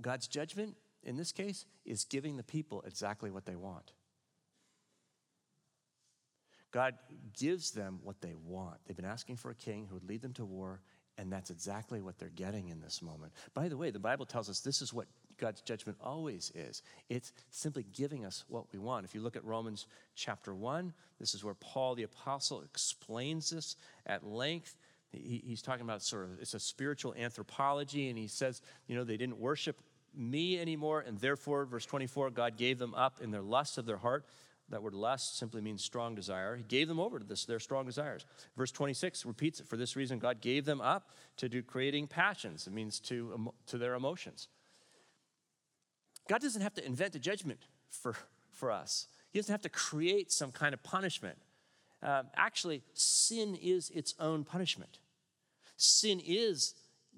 God's 0.02 0.28
judgment 0.28 0.76
in 1.04 1.18
this 1.18 1.32
case 1.32 1.66
is 1.86 2.04
giving 2.04 2.38
the 2.38 2.44
people 2.44 2.84
exactly 2.86 3.32
what 3.32 3.46
they 3.46 3.56
want. 3.56 3.92
God 6.72 6.96
gives 7.38 7.72
them 7.72 8.00
what 8.04 8.22
they 8.22 8.36
want. 8.36 8.78
They've 8.86 8.96
been 8.96 9.06
asking 9.06 9.38
for 9.38 9.52
a 9.52 9.56
king 9.56 9.88
who 9.88 9.96
would 9.96 10.08
lead 10.08 10.22
them 10.22 10.34
to 10.34 10.46
war, 10.46 10.82
and 11.18 11.32
that's 11.32 11.50
exactly 11.50 12.02
what 12.02 12.20
they're 12.20 12.30
getting 12.30 12.70
in 12.70 12.82
this 12.82 13.02
moment. 13.02 13.32
By 13.54 13.70
the 13.70 13.78
way, 13.78 13.90
the 13.90 14.00
Bible 14.00 14.26
tells 14.26 14.50
us 14.50 14.60
this 14.60 14.82
is 14.82 14.94
what 14.94 15.08
God's 15.38 15.62
judgment 15.62 15.98
always 16.02 16.52
is. 16.56 16.82
It's 17.10 17.32
simply 17.52 17.86
giving 17.94 18.26
us 18.26 18.44
what 18.48 18.66
we 18.74 18.80
want. 18.80 19.06
If 19.06 19.16
you 19.16 19.22
look 19.22 19.36
at 19.36 19.46
Romans 19.46 19.88
chapter 20.16 20.54
1, 20.54 20.94
this 21.20 21.34
is 21.34 21.44
where 21.44 21.54
Paul 21.54 21.96
the 21.96 22.04
apostle 22.04 22.62
explains 22.62 23.52
this 23.52 23.76
at 24.06 24.26
length. 24.26 24.76
He, 25.24 25.44
he's 25.46 25.62
talking 25.62 25.84
about 25.84 26.02
sort 26.02 26.26
of 26.26 26.42
it's 26.42 26.54
a 26.54 26.60
spiritual 26.60 27.14
anthropology, 27.18 28.10
and 28.10 28.18
he 28.18 28.28
says, 28.28 28.62
you 28.88 28.96
know, 28.96 29.04
they 29.04 29.18
didn't 29.18 29.38
worship 29.38 29.82
me 30.16 30.60
anymore, 30.60 31.04
and 31.06 31.20
therefore, 31.20 31.66
verse 31.66 31.86
24, 31.86 32.32
God 32.32 32.58
gave 32.58 32.80
them 32.80 32.94
up 32.96 33.22
in 33.22 33.32
their 33.32 33.42
lust 33.42 33.78
of 33.78 33.86
their 33.86 33.98
heart. 33.98 34.26
That 34.70 34.84
word 34.84 34.94
lust 34.94 35.38
simply 35.38 35.62
means 35.62 35.84
strong 35.84 36.14
desire. 36.14 36.58
He 36.58 36.64
gave 36.64 36.88
them 36.90 37.00
over 37.00 37.20
to 37.20 37.26
this, 37.26 37.46
their 37.46 37.60
strong 37.60 37.86
desires. 37.86 38.26
Verse 38.58 38.72
26 38.72 39.26
repeats 39.26 39.62
it. 39.62 39.68
For 39.68 39.78
this 39.78 39.96
reason, 39.96 40.20
God 40.20 40.42
gave 40.42 40.66
them 40.66 40.82
up 40.82 41.12
to 41.38 41.48
do 41.48 41.62
creating 41.62 42.08
passions. 42.08 42.68
It 42.68 42.74
means 42.74 43.00
to, 43.02 43.54
to 43.68 43.78
their 43.78 43.94
emotions. 43.94 44.50
God 46.28 46.42
doesn't 46.42 46.62
have 46.62 46.74
to 46.74 46.86
invent 46.86 47.16
a 47.16 47.20
judgment 47.20 47.60
for, 47.90 48.16
for 48.52 48.72
us, 48.72 49.08
He 49.32 49.40
doesn't 49.40 49.54
have 49.54 49.62
to 49.62 49.70
create 49.70 50.32
some 50.32 50.52
kind 50.52 50.74
of 50.74 50.84
punishment. 50.84 51.38
Um, 52.04 52.28
actually, 52.36 52.84
sin 52.94 53.56
is 53.56 53.90
its 53.90 54.14
own 54.20 54.44
punishment. 54.44 55.00
Sin 55.78 56.22
is 56.26 56.74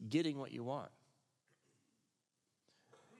getting 0.10 0.38
what 0.38 0.52
you 0.52 0.64
want. 0.64 0.92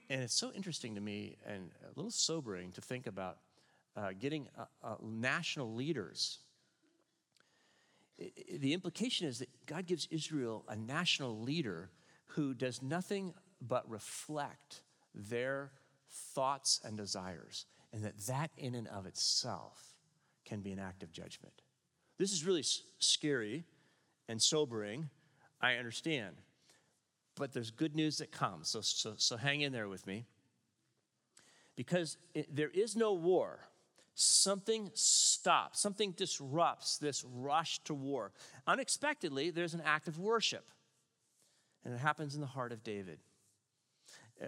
And 0.08 0.22
it's 0.22 0.34
so 0.34 0.52
interesting 0.52 0.94
to 0.94 1.00
me 1.00 1.36
and 1.46 1.70
a 1.84 1.88
little 1.96 2.10
sobering 2.10 2.72
to 2.72 2.80
think 2.80 3.06
about 3.06 3.38
uh, 3.96 4.10
getting 4.18 4.48
uh, 4.58 4.64
uh, 4.82 4.94
national 5.02 5.74
leaders. 5.74 6.38
the 8.58 8.74
implication 8.74 9.26
is 9.26 9.38
that 9.38 9.48
God 9.66 9.86
gives 9.86 10.06
Israel 10.10 10.64
a 10.68 10.76
national 10.76 11.40
leader 11.40 11.90
who 12.26 12.54
does 12.54 12.82
nothing 12.82 13.34
but 13.60 13.88
reflect 13.90 14.82
their 15.14 15.70
thoughts 16.10 16.80
and 16.84 16.96
desires, 16.96 17.66
and 17.92 18.04
that 18.04 18.18
that 18.26 18.50
in 18.56 18.74
and 18.74 18.88
of 18.88 19.06
itself 19.06 19.94
can 20.44 20.60
be 20.60 20.72
an 20.72 20.78
act 20.78 21.02
of 21.02 21.12
judgment. 21.12 21.62
This 22.18 22.32
is 22.32 22.44
really 22.44 22.64
scary 22.98 23.64
and 24.28 24.40
sobering, 24.40 25.08
I 25.60 25.74
understand. 25.74 26.36
But 27.36 27.52
there's 27.52 27.70
good 27.70 27.94
news 27.94 28.18
that 28.18 28.32
comes, 28.32 28.68
so, 28.68 28.80
so, 28.80 29.14
so 29.16 29.36
hang 29.36 29.60
in 29.60 29.72
there 29.72 29.88
with 29.88 30.06
me. 30.06 30.26
Because 31.76 32.18
it, 32.34 32.54
there 32.54 32.70
is 32.70 32.96
no 32.96 33.12
war. 33.14 33.60
Something 34.14 34.90
stops, 34.92 35.80
something 35.80 36.12
disrupts 36.12 36.98
this 36.98 37.24
rush 37.24 37.78
to 37.84 37.94
war. 37.94 38.32
Unexpectedly, 38.66 39.50
there's 39.50 39.72
an 39.72 39.82
act 39.84 40.08
of 40.08 40.18
worship, 40.18 40.68
and 41.84 41.94
it 41.94 42.00
happens 42.00 42.34
in 42.34 42.40
the 42.40 42.46
heart 42.46 42.72
of 42.72 42.82
David. 42.82 43.20
Uh, 44.42 44.46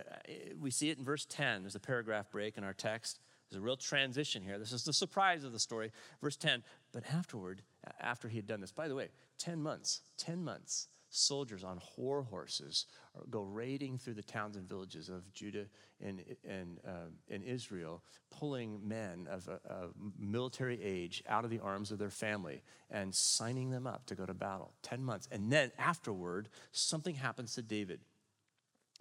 we 0.61 0.71
see 0.71 0.91
it 0.91 0.99
in 0.99 1.05
verse 1.05 1.25
10. 1.25 1.63
There's 1.63 1.75
a 1.75 1.81
paragraph 1.81 2.31
break 2.31 2.59
in 2.59 2.65
our 2.65 2.73
text. 2.73 3.21
There's 3.49 3.61
a 3.61 3.65
real 3.65 3.77
transition 3.77 4.43
here. 4.43 4.59
This 4.59 4.73
is 4.73 4.85
the 4.85 4.93
surprise 4.93 5.45
of 5.45 5.53
the 5.53 5.59
story. 5.59 5.93
Verse 6.23 6.37
10. 6.37 6.63
But 6.93 7.05
afterward, 7.13 7.63
after 8.01 8.29
he 8.29 8.37
had 8.37 8.47
done 8.47 8.61
this, 8.61 8.73
by 8.73 8.89
the 8.89 8.95
way, 8.95 9.09
10 9.39 9.63
months, 9.63 10.01
10 10.17 10.43
months, 10.43 10.89
soldiers 11.13 11.63
on 11.63 11.79
war 11.97 12.23
horses 12.23 12.87
go 13.31 13.43
raiding 13.43 13.99
through 13.99 14.15
the 14.15 14.23
towns 14.23 14.57
and 14.57 14.67
villages 14.67 15.11
of 15.11 15.31
Judah 15.35 15.67
and, 16.01 16.25
and, 16.49 16.79
uh, 16.87 17.11
and 17.31 17.45
Israel, 17.45 18.03
pulling 18.31 18.81
men 18.87 19.29
of, 19.31 19.47
of 19.67 19.93
military 20.19 20.83
age 20.83 21.23
out 21.29 21.45
of 21.45 21.51
the 21.51 21.61
arms 21.61 21.91
of 21.93 21.99
their 21.99 22.11
family 22.11 22.63
and 22.91 23.15
signing 23.15 23.71
them 23.71 23.87
up 23.87 24.07
to 24.07 24.15
go 24.15 24.25
to 24.25 24.33
battle. 24.33 24.73
10 24.83 25.05
months. 25.05 25.29
And 25.31 25.53
then 25.53 25.71
afterward, 25.79 26.49
something 26.73 27.15
happens 27.15 27.55
to 27.57 27.63
David. 27.63 28.01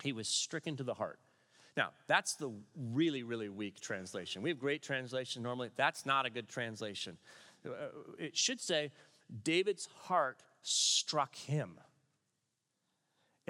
He 0.03 0.11
was 0.11 0.27
stricken 0.27 0.75
to 0.77 0.83
the 0.83 0.93
heart. 0.93 1.19
Now, 1.77 1.91
that's 2.07 2.33
the 2.33 2.51
really, 2.75 3.23
really 3.23 3.47
weak 3.47 3.79
translation. 3.79 4.41
We 4.41 4.49
have 4.49 4.59
great 4.59 4.83
translation 4.83 5.41
normally. 5.41 5.69
That's 5.77 6.05
not 6.05 6.25
a 6.25 6.29
good 6.29 6.49
translation. 6.49 7.17
Uh, 7.65 7.69
it 8.19 8.35
should 8.35 8.59
say, 8.59 8.91
David's 9.43 9.87
heart 10.03 10.43
struck 10.61 11.35
him. 11.35 11.77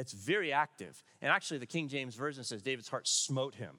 It's 0.01 0.13
very 0.13 0.51
active. 0.51 1.03
And 1.21 1.31
actually, 1.31 1.59
the 1.59 1.67
King 1.67 1.87
James 1.87 2.15
Version 2.15 2.43
says 2.43 2.63
David's 2.63 2.89
heart 2.89 3.07
smote 3.07 3.53
him. 3.53 3.75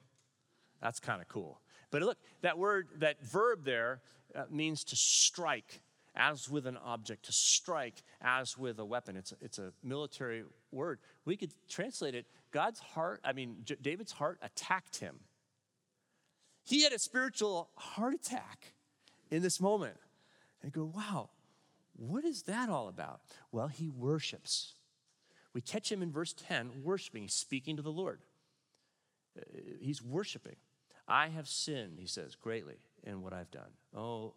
That's 0.81 1.01
kind 1.01 1.21
of 1.21 1.27
cool. 1.27 1.59
But 1.91 2.01
look, 2.01 2.17
that 2.41 2.57
word, 2.57 2.87
that 2.99 3.21
verb 3.21 3.65
there 3.65 4.01
uh, 4.33 4.45
means 4.49 4.85
to 4.85 4.95
strike 4.95 5.81
as 6.15 6.49
with 6.49 6.65
an 6.65 6.77
object, 6.77 7.25
to 7.25 7.33
strike 7.33 8.03
as 8.21 8.57
with 8.57 8.79
a 8.79 8.85
weapon. 8.85 9.17
It's 9.17 9.33
a, 9.33 9.35
it's 9.41 9.59
a 9.59 9.73
military 9.83 10.45
word. 10.71 10.99
We 11.25 11.35
could 11.35 11.53
translate 11.67 12.15
it 12.15 12.25
God's 12.51 12.79
heart, 12.79 13.19
I 13.25 13.33
mean, 13.33 13.57
J- 13.65 13.77
David's 13.81 14.13
heart 14.13 14.39
attacked 14.41 14.97
him. 14.97 15.19
He 16.63 16.83
had 16.83 16.93
a 16.93 16.99
spiritual 16.99 17.69
heart 17.75 18.13
attack 18.13 18.73
in 19.29 19.41
this 19.41 19.59
moment. 19.59 19.97
And 20.61 20.71
go, 20.71 20.89
wow, 20.95 21.31
what 21.97 22.23
is 22.23 22.43
that 22.43 22.69
all 22.69 22.87
about? 22.87 23.19
Well, 23.51 23.67
he 23.67 23.89
worships. 23.89 24.75
We 25.53 25.61
catch 25.61 25.91
him 25.91 26.01
in 26.01 26.11
verse 26.11 26.33
10 26.33 26.83
worshiping, 26.83 27.27
speaking 27.27 27.75
to 27.75 27.81
the 27.81 27.91
Lord. 27.91 28.21
Uh, 29.37 29.41
he's 29.79 30.01
worshiping. 30.01 30.55
I 31.07 31.27
have 31.27 31.47
sinned, 31.47 31.99
he 31.99 32.07
says, 32.07 32.35
greatly 32.35 32.77
in 33.03 33.21
what 33.21 33.33
I've 33.33 33.51
done. 33.51 33.71
Oh, 33.95 34.33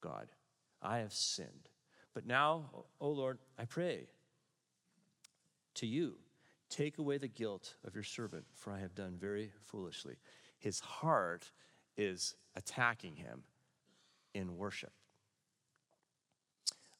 God, 0.00 0.28
I 0.82 0.98
have 0.98 1.12
sinned. 1.12 1.68
But 2.14 2.26
now, 2.26 2.64
oh 3.00 3.10
Lord, 3.10 3.38
I 3.58 3.64
pray 3.64 4.08
to 5.76 5.86
you, 5.86 6.16
take 6.68 6.98
away 6.98 7.18
the 7.18 7.28
guilt 7.28 7.74
of 7.86 7.94
your 7.94 8.04
servant, 8.04 8.44
for 8.54 8.72
I 8.72 8.80
have 8.80 8.94
done 8.94 9.16
very 9.18 9.52
foolishly. 9.64 10.16
His 10.58 10.80
heart 10.80 11.50
is 11.96 12.34
attacking 12.56 13.16
him 13.16 13.44
in 14.34 14.56
worship. 14.56 14.92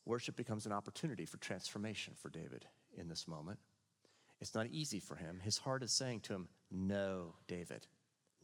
Worship 0.07 0.37
becomes 0.37 0.67
an 0.67 0.73
opportunity 0.73 1.27
for 1.27 1.37
transformation 1.37 2.15
for 2.17 2.31
David 2.31 2.67
in 3.01 3.09
this 3.09 3.27
moment. 3.27 3.59
It's 4.41 4.55
not 4.55 4.67
easy 4.69 5.01
for 5.01 5.17
him. 5.17 5.41
His 5.43 5.59
heart 5.59 5.83
is 5.83 5.93
saying 5.93 6.21
to 6.21 6.35
him, 6.35 6.49
No, 6.71 7.35
David, 7.47 7.87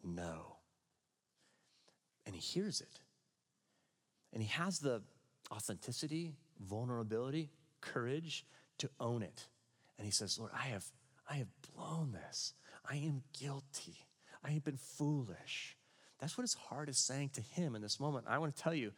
no. 0.05 0.57
And 2.25 2.35
he 2.35 2.41
hears 2.41 2.81
it. 2.81 3.01
And 4.33 4.43
he 4.43 4.49
has 4.49 4.81
the 4.81 5.03
authenticity, 5.51 6.35
vulnerability, 6.61 7.51
courage 7.81 8.45
to 8.79 8.91
own 9.01 9.23
it. 9.23 9.47
And 9.99 10.05
he 10.05 10.11
says, 10.11 10.39
Lord, 10.39 10.51
I 10.53 10.67
have, 10.67 10.85
I 11.31 11.35
have 11.37 11.49
blown 11.75 12.13
this. 12.13 12.53
I 12.89 12.97
am 12.97 13.23
guilty. 13.39 14.07
I 14.45 14.51
have 14.51 14.65
been 14.65 14.77
foolish. 14.77 15.77
That's 16.19 16.37
what 16.37 16.43
his 16.43 16.55
heart 16.55 16.89
is 16.89 16.99
saying 16.99 17.31
to 17.35 17.41
him 17.41 17.75
in 17.75 17.83
this 17.83 18.01
moment. 18.01 18.27
I 18.29 18.39
want 18.39 18.55
to 18.55 18.63
tell 18.63 18.75
you, 18.75 18.93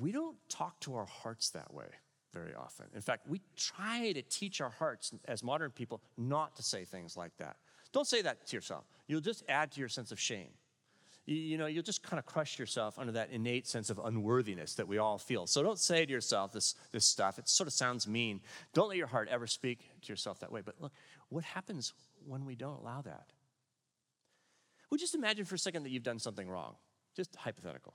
we 0.00 0.12
don't 0.12 0.36
talk 0.48 0.80
to 0.80 0.94
our 0.94 1.06
hearts 1.06 1.50
that 1.50 1.72
way 1.74 1.86
very 2.32 2.54
often. 2.54 2.86
In 2.94 3.00
fact, 3.00 3.28
we 3.28 3.40
try 3.56 4.12
to 4.12 4.22
teach 4.22 4.60
our 4.60 4.70
hearts 4.70 5.12
as 5.26 5.42
modern 5.42 5.70
people 5.70 6.00
not 6.16 6.56
to 6.56 6.62
say 6.62 6.84
things 6.84 7.16
like 7.16 7.36
that. 7.38 7.56
Don't 7.92 8.06
say 8.06 8.22
that 8.22 8.46
to 8.46 8.56
yourself. 8.56 8.84
You'll 9.06 9.20
just 9.20 9.44
add 9.48 9.72
to 9.72 9.80
your 9.80 9.88
sense 9.88 10.12
of 10.12 10.20
shame. 10.20 10.50
you, 11.28 11.36
you 11.36 11.58
know, 11.58 11.66
you'll 11.66 11.82
just 11.82 12.02
kind 12.02 12.18
of 12.18 12.26
crush 12.26 12.58
yourself 12.58 12.98
under 12.98 13.12
that 13.12 13.30
innate 13.30 13.66
sense 13.66 13.90
of 13.90 13.98
unworthiness 14.02 14.74
that 14.74 14.88
we 14.88 14.98
all 14.98 15.18
feel. 15.18 15.46
So 15.46 15.62
don't 15.62 15.78
say 15.78 16.06
to 16.06 16.12
yourself 16.12 16.52
this, 16.52 16.74
this 16.90 17.06
stuff. 17.06 17.38
It 17.38 17.48
sort 17.48 17.66
of 17.66 17.72
sounds 17.72 18.06
mean. 18.06 18.40
Don't 18.72 18.88
let 18.88 18.96
your 18.96 19.06
heart 19.06 19.28
ever 19.30 19.46
speak 19.46 19.80
to 20.02 20.12
yourself 20.12 20.40
that 20.40 20.50
way. 20.50 20.62
But 20.64 20.76
look, 20.80 20.92
what 21.28 21.44
happens 21.44 21.92
when 22.26 22.44
we 22.44 22.54
don't 22.54 22.80
allow 22.80 23.02
that? 23.02 23.32
Well, 24.90 24.98
just 24.98 25.14
imagine 25.14 25.44
for 25.44 25.54
a 25.54 25.58
second 25.58 25.82
that 25.82 25.90
you've 25.90 26.02
done 26.02 26.18
something 26.18 26.48
wrong. 26.48 26.76
Just 27.14 27.36
hypothetical. 27.36 27.94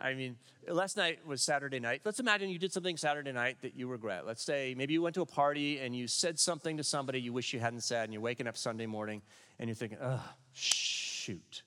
I 0.00 0.14
mean, 0.14 0.36
last 0.68 0.96
night 0.96 1.24
was 1.26 1.40
Saturday 1.40 1.78
night. 1.78 2.02
Let's 2.04 2.18
imagine 2.18 2.50
you 2.50 2.58
did 2.58 2.72
something 2.72 2.96
Saturday 2.96 3.32
night 3.32 3.58
that 3.62 3.76
you 3.76 3.86
regret. 3.86 4.26
Let's 4.26 4.42
say 4.42 4.74
maybe 4.76 4.92
you 4.92 5.02
went 5.02 5.14
to 5.14 5.22
a 5.22 5.26
party 5.26 5.78
and 5.78 5.94
you 5.94 6.08
said 6.08 6.38
something 6.38 6.76
to 6.78 6.84
somebody 6.84 7.20
you 7.20 7.32
wish 7.32 7.52
you 7.52 7.60
hadn't 7.60 7.82
said, 7.82 8.04
and 8.04 8.12
you're 8.12 8.22
waking 8.22 8.46
up 8.46 8.56
Sunday 8.56 8.86
morning 8.86 9.22
and 9.58 9.68
you're 9.68 9.76
thinking, 9.76 9.98
oh, 10.02 10.22
shoot. 10.52 11.62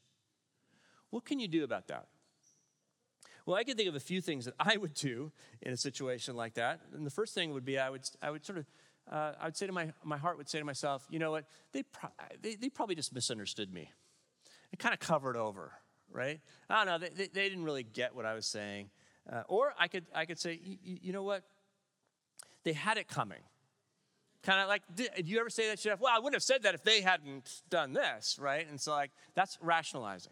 What 1.09 1.23
can 1.23 1.39
you 1.39 1.47
do 1.47 1.63
about 1.63 1.87
that? 1.87 2.07
Well, 3.45 3.55
I 3.55 3.63
can 3.63 3.77
think 3.77 3.87
of 3.87 3.95
a 3.95 3.99
few 4.01 4.19
things 4.19 4.43
that 4.43 4.55
I 4.59 4.75
would 4.75 4.93
do 4.93 5.31
in 5.61 5.71
a 5.71 5.77
situation 5.77 6.35
like 6.35 6.55
that. 6.55 6.81
And 6.93 7.05
the 7.05 7.09
first 7.09 7.33
thing 7.33 7.53
would 7.53 7.63
be 7.63 7.79
I 7.79 7.89
would, 7.89 8.01
I 8.21 8.29
would 8.29 8.45
sort 8.45 8.57
of, 8.59 8.65
uh, 9.09 9.31
I 9.39 9.45
would 9.45 9.55
say 9.55 9.67
to 9.67 9.71
my, 9.71 9.93
my 10.03 10.17
heart 10.17 10.37
would 10.37 10.49
say 10.49 10.59
to 10.59 10.65
myself, 10.65 11.07
you 11.09 11.17
know 11.17 11.31
what, 11.31 11.45
they, 11.71 11.83
pro- 11.83 12.09
they, 12.41 12.55
they 12.55 12.67
probably 12.67 12.95
just 12.95 13.13
misunderstood 13.13 13.73
me. 13.73 13.89
It 14.73 14.79
kind 14.79 14.93
of 14.93 14.99
covered 14.99 15.37
over, 15.37 15.71
right? 16.11 16.39
I 16.69 16.83
don't 16.83 16.85
know, 16.87 17.07
they, 17.07 17.13
they, 17.15 17.27
they 17.27 17.49
didn't 17.49 17.63
really 17.63 17.83
get 17.83 18.15
what 18.15 18.25
I 18.25 18.33
was 18.33 18.45
saying. 18.45 18.89
Uh, 19.31 19.43
or 19.47 19.73
I 19.77 19.87
could, 19.87 20.05
I 20.15 20.25
could 20.25 20.39
say, 20.39 20.59
you 20.83 21.11
know 21.11 21.23
what, 21.23 21.43
they 22.63 22.73
had 22.73 22.97
it 22.97 23.07
coming. 23.07 23.41
Kind 24.43 24.61
of 24.61 24.69
like, 24.69 24.83
did, 24.95 25.09
did 25.15 25.27
you 25.27 25.39
ever 25.39 25.49
say 25.49 25.67
that 25.69 25.79
shit? 25.79 25.99
Well, 25.99 26.13
I 26.13 26.19
wouldn't 26.19 26.35
have 26.35 26.43
said 26.43 26.63
that 26.63 26.73
if 26.73 26.83
they 26.83 27.01
hadn't 27.01 27.61
done 27.69 27.91
this, 27.91 28.37
right? 28.39 28.65
And 28.69 28.79
so, 28.79 28.91
like, 28.91 29.11
that's 29.35 29.57
rationalizing. 29.61 30.31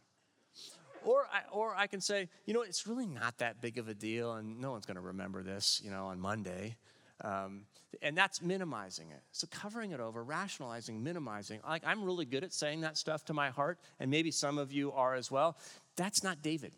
Or 1.03 1.27
I, 1.32 1.41
or 1.51 1.75
I 1.75 1.88
can 1.88 2.01
say, 2.01 2.29
you 2.46 2.53
know, 2.53 2.62
it's 2.62 2.88
really 2.88 3.08
not 3.08 3.38
that 3.39 3.62
big 3.62 3.77
of 3.77 3.89
a 3.89 3.94
deal, 3.94 4.34
and 4.34 4.60
no 4.62 4.72
one's 4.72 4.86
going 4.86 4.96
to 4.96 5.01
remember 5.01 5.44
this, 5.44 5.82
you 5.84 5.91
know, 5.91 6.05
on 6.05 6.20
Monday. 6.20 6.77
Um, 7.24 7.62
and 8.01 8.17
that's 8.17 8.41
minimizing 8.41 9.12
it. 9.12 9.22
So 9.31 9.48
covering 9.50 9.91
it 9.91 10.00
over, 10.00 10.24
rationalizing, 10.24 11.01
minimizing. 11.03 11.62
Like 11.67 11.84
I'm 11.86 12.03
really 12.03 12.25
good 12.25 12.43
at 12.43 12.53
saying 12.53 12.81
that 12.81 12.98
stuff 12.98 13.25
to 13.25 13.34
my 13.34 13.50
heart, 13.50 13.79
and 14.00 14.12
maybe 14.12 14.31
some 14.31 14.57
of 14.57 14.72
you 14.72 14.91
are 14.91 15.15
as 15.15 15.31
well. 15.31 15.57
That's 15.95 16.24
not 16.24 16.41
David. 16.41 16.74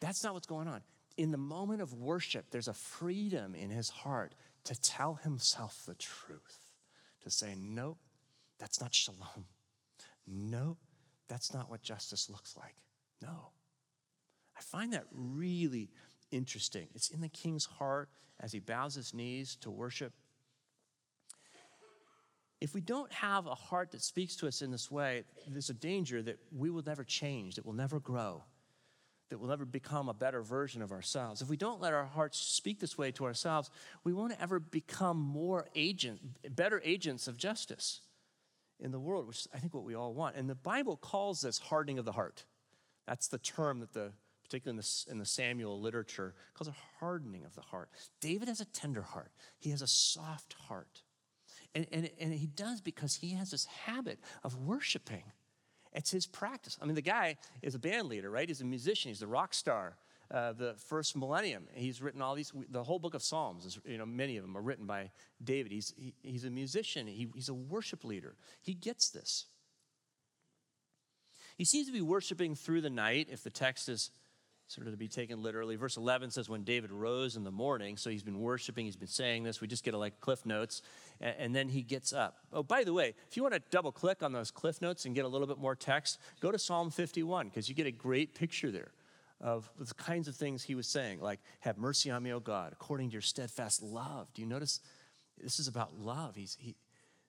That's 0.00 0.24
not 0.24 0.34
what's 0.34 0.46
going 0.46 0.66
on. 0.66 0.80
In 1.16 1.30
the 1.30 1.38
moment 1.38 1.80
of 1.80 1.94
worship, 1.94 2.46
there's 2.50 2.68
a 2.68 2.74
freedom 2.74 3.54
in 3.54 3.70
his 3.70 3.88
heart 3.88 4.34
to 4.64 4.80
tell 4.80 5.14
himself 5.14 5.82
the 5.86 5.94
truth, 5.94 6.58
to 7.22 7.30
say, 7.30 7.54
nope, 7.56 7.98
that's 8.58 8.80
not 8.80 8.94
shalom. 8.94 9.46
Nope, 10.26 10.78
that's 11.28 11.52
not 11.52 11.70
what 11.70 11.82
justice 11.82 12.28
looks 12.30 12.56
like. 12.56 12.74
No. 13.20 13.50
I 14.56 14.60
find 14.60 14.92
that 14.92 15.04
really 15.12 15.90
interesting. 16.32 16.88
It's 16.94 17.08
in 17.08 17.20
the 17.20 17.28
king's 17.28 17.66
heart 17.66 18.08
as 18.40 18.52
he 18.52 18.58
bows 18.58 18.94
his 18.94 19.14
knees 19.14 19.56
to 19.60 19.70
worship. 19.70 20.12
If 22.60 22.74
we 22.74 22.80
don't 22.80 23.12
have 23.12 23.46
a 23.46 23.54
heart 23.54 23.90
that 23.90 24.02
speaks 24.02 24.36
to 24.36 24.46
us 24.46 24.62
in 24.62 24.70
this 24.70 24.90
way, 24.90 25.24
there's 25.48 25.70
a 25.70 25.74
danger 25.74 26.22
that 26.22 26.38
we 26.56 26.70
will 26.70 26.84
never 26.84 27.04
change, 27.04 27.56
that 27.56 27.66
we'll 27.66 27.74
never 27.74 27.98
grow, 27.98 28.44
that 29.30 29.38
we'll 29.38 29.50
never 29.50 29.64
become 29.64 30.08
a 30.08 30.14
better 30.14 30.42
version 30.42 30.80
of 30.80 30.92
ourselves. 30.92 31.42
If 31.42 31.48
we 31.48 31.56
don't 31.56 31.80
let 31.80 31.92
our 31.92 32.04
hearts 32.04 32.38
speak 32.38 32.78
this 32.78 32.96
way 32.96 33.10
to 33.12 33.24
ourselves, 33.24 33.68
we 34.04 34.12
won't 34.12 34.34
ever 34.40 34.60
become 34.60 35.18
more 35.18 35.66
agent, 35.74 36.20
better 36.54 36.80
agents 36.84 37.26
of 37.26 37.36
justice 37.36 38.00
in 38.78 38.92
the 38.92 39.00
world, 39.00 39.26
which 39.26 39.38
is, 39.38 39.48
I 39.52 39.58
think, 39.58 39.74
what 39.74 39.84
we 39.84 39.94
all 39.94 40.14
want. 40.14 40.36
And 40.36 40.48
the 40.48 40.54
Bible 40.54 40.96
calls 40.96 41.40
this 41.40 41.58
hardening 41.58 41.98
of 41.98 42.04
the 42.04 42.12
heart. 42.12 42.44
That's 43.08 43.26
the 43.26 43.38
term 43.38 43.80
that 43.80 43.92
the 43.92 44.12
particularly 44.52 44.76
in 44.76 44.82
the, 44.82 45.12
in 45.12 45.18
the 45.18 45.24
Samuel 45.24 45.80
literature, 45.80 46.34
calls 46.52 46.68
a 46.68 46.74
hardening 47.00 47.44
of 47.46 47.54
the 47.54 47.62
heart. 47.62 47.88
David 48.20 48.48
has 48.48 48.60
a 48.60 48.66
tender 48.66 49.00
heart. 49.00 49.32
He 49.58 49.70
has 49.70 49.80
a 49.80 49.86
soft 49.86 50.54
heart. 50.68 51.02
And, 51.74 51.86
and, 51.90 52.10
and 52.20 52.34
he 52.34 52.46
does 52.46 52.82
because 52.82 53.14
he 53.14 53.30
has 53.30 53.50
this 53.50 53.64
habit 53.64 54.20
of 54.44 54.58
worshiping. 54.58 55.22
It's 55.94 56.10
his 56.10 56.26
practice. 56.26 56.76
I 56.82 56.84
mean, 56.84 56.96
the 56.96 57.00
guy 57.00 57.38
is 57.62 57.74
a 57.74 57.78
band 57.78 58.08
leader, 58.08 58.30
right? 58.30 58.46
He's 58.46 58.60
a 58.60 58.66
musician. 58.66 59.08
He's 59.08 59.22
a 59.22 59.26
rock 59.26 59.54
star. 59.54 59.96
Uh, 60.30 60.52
the 60.52 60.74
first 60.86 61.16
millennium. 61.16 61.64
He's 61.72 62.02
written 62.02 62.20
all 62.20 62.34
these, 62.34 62.52
the 62.70 62.84
whole 62.84 62.98
book 62.98 63.14
of 63.14 63.22
Psalms, 63.22 63.64
is, 63.64 63.78
you 63.86 63.96
know, 63.96 64.06
many 64.06 64.36
of 64.36 64.42
them 64.42 64.54
are 64.56 64.62
written 64.62 64.86
by 64.86 65.12
David. 65.42 65.72
He's, 65.72 65.94
he, 65.96 66.14
he's 66.22 66.44
a 66.44 66.50
musician, 66.50 67.06
he, 67.06 67.28
he's 67.34 67.48
a 67.48 67.54
worship 67.54 68.04
leader. 68.04 68.36
He 68.60 68.74
gets 68.74 69.08
this. 69.08 69.46
He 71.56 71.64
seems 71.66 71.86
to 71.86 71.92
be 71.92 72.00
worshiping 72.00 72.54
through 72.54 72.80
the 72.80 72.90
night, 72.90 73.28
if 73.30 73.42
the 73.42 73.50
text 73.50 73.90
is 73.90 74.10
sort 74.68 74.86
of 74.86 74.92
to 74.92 74.96
be 74.96 75.08
taken 75.08 75.42
literally. 75.42 75.76
Verse 75.76 75.96
11 75.96 76.30
says, 76.30 76.48
When 76.48 76.64
David 76.64 76.90
rose 76.90 77.36
in 77.36 77.44
the 77.44 77.50
morning, 77.50 77.96
so 77.96 78.10
he's 78.10 78.22
been 78.22 78.40
worshiping, 78.40 78.86
he's 78.86 78.96
been 78.96 79.08
saying 79.08 79.42
this. 79.42 79.60
We 79.60 79.68
just 79.68 79.84
get 79.84 79.94
a, 79.94 79.98
like 79.98 80.20
cliff 80.20 80.46
notes, 80.46 80.82
and, 81.20 81.34
and 81.38 81.54
then 81.54 81.68
he 81.68 81.82
gets 81.82 82.12
up. 82.12 82.38
Oh, 82.52 82.62
by 82.62 82.84
the 82.84 82.92
way, 82.92 83.14
if 83.28 83.36
you 83.36 83.42
want 83.42 83.54
to 83.54 83.62
double 83.70 83.92
click 83.92 84.22
on 84.22 84.32
those 84.32 84.50
cliff 84.50 84.80
notes 84.80 85.04
and 85.04 85.14
get 85.14 85.24
a 85.24 85.28
little 85.28 85.46
bit 85.46 85.58
more 85.58 85.74
text, 85.74 86.18
go 86.40 86.50
to 86.50 86.58
Psalm 86.58 86.90
51, 86.90 87.48
because 87.48 87.68
you 87.68 87.74
get 87.74 87.86
a 87.86 87.92
great 87.92 88.34
picture 88.34 88.70
there 88.70 88.92
of 89.40 89.68
the 89.78 89.92
kinds 89.94 90.28
of 90.28 90.36
things 90.36 90.62
he 90.62 90.74
was 90.74 90.86
saying, 90.86 91.20
like, 91.20 91.40
Have 91.60 91.78
mercy 91.78 92.10
on 92.10 92.22
me, 92.22 92.32
O 92.32 92.40
God, 92.40 92.72
according 92.72 93.10
to 93.10 93.12
your 93.12 93.22
steadfast 93.22 93.82
love. 93.82 94.32
Do 94.34 94.42
you 94.42 94.48
notice? 94.48 94.80
This 95.42 95.58
is 95.58 95.66
about 95.66 95.98
love. 95.98 96.36
He's, 96.36 96.56
he, 96.60 96.76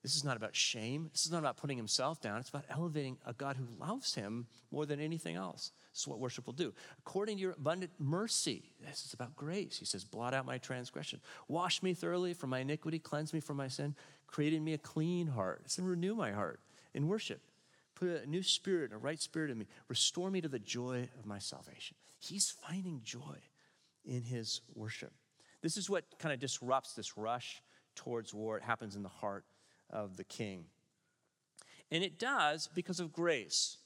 this 0.03 0.17
is 0.17 0.25
not 0.25 0.35
about 0.35 0.53
shame. 0.53 1.09
This 1.13 1.25
is 1.25 1.31
not 1.31 1.39
about 1.39 1.55
putting 1.55 1.77
himself 1.77 2.19
down. 2.19 2.37
It's 2.39 2.49
about 2.49 2.65
elevating 2.69 3.17
a 3.25 3.31
God 3.31 3.55
who 3.55 3.65
loves 3.79 4.13
him 4.13 4.47
more 4.69 4.85
than 4.85 4.99
anything 4.99 5.37
else. 5.37 5.71
This 5.93 6.01
is 6.01 6.07
what 6.09 6.19
worship 6.19 6.45
will 6.45 6.53
do. 6.53 6.73
According 6.99 7.37
to 7.37 7.41
your 7.41 7.53
abundant 7.53 7.91
mercy, 7.99 8.73
this 8.85 9.05
is 9.05 9.13
about 9.13 9.33
grace. 9.37 9.77
He 9.77 9.85
says, 9.85 10.03
Blot 10.03 10.33
out 10.33 10.45
my 10.45 10.57
transgression. 10.57 11.21
Wash 11.47 11.81
me 11.81 11.93
thoroughly 11.93 12.33
from 12.33 12.49
my 12.49 12.59
iniquity. 12.59 12.99
Cleanse 12.99 13.33
me 13.33 13.39
from 13.39 13.55
my 13.55 13.69
sin. 13.69 13.95
Create 14.27 14.53
in 14.53 14.63
me 14.63 14.73
a 14.73 14.77
clean 14.77 15.27
heart. 15.27 15.61
It's 15.63 15.77
to 15.77 15.83
renew 15.83 16.15
my 16.15 16.31
heart 16.31 16.59
in 16.93 17.07
worship. 17.07 17.39
Put 17.95 18.09
a 18.09 18.29
new 18.29 18.43
spirit, 18.43 18.91
a 18.91 18.97
right 18.97 19.21
spirit 19.21 19.51
in 19.51 19.57
me. 19.57 19.67
Restore 19.87 20.29
me 20.29 20.41
to 20.41 20.49
the 20.49 20.59
joy 20.59 21.07
of 21.17 21.25
my 21.25 21.39
salvation. 21.39 21.95
He's 22.19 22.49
finding 22.49 22.99
joy 23.05 23.37
in 24.03 24.23
his 24.23 24.59
worship. 24.75 25.13
This 25.61 25.77
is 25.77 25.89
what 25.89 26.03
kind 26.19 26.33
of 26.33 26.41
disrupts 26.41 26.93
this 26.93 27.17
rush 27.17 27.61
towards 27.95 28.33
war. 28.33 28.57
It 28.57 28.63
happens 28.63 28.97
in 28.97 29.03
the 29.03 29.09
heart 29.09 29.45
of 29.93 30.17
the 30.17 30.25
king. 30.25 30.65
And 31.91 32.03
it 32.03 32.19
does 32.19 32.67
because 32.73 32.99
of 32.99 33.13
grace. 33.13 33.77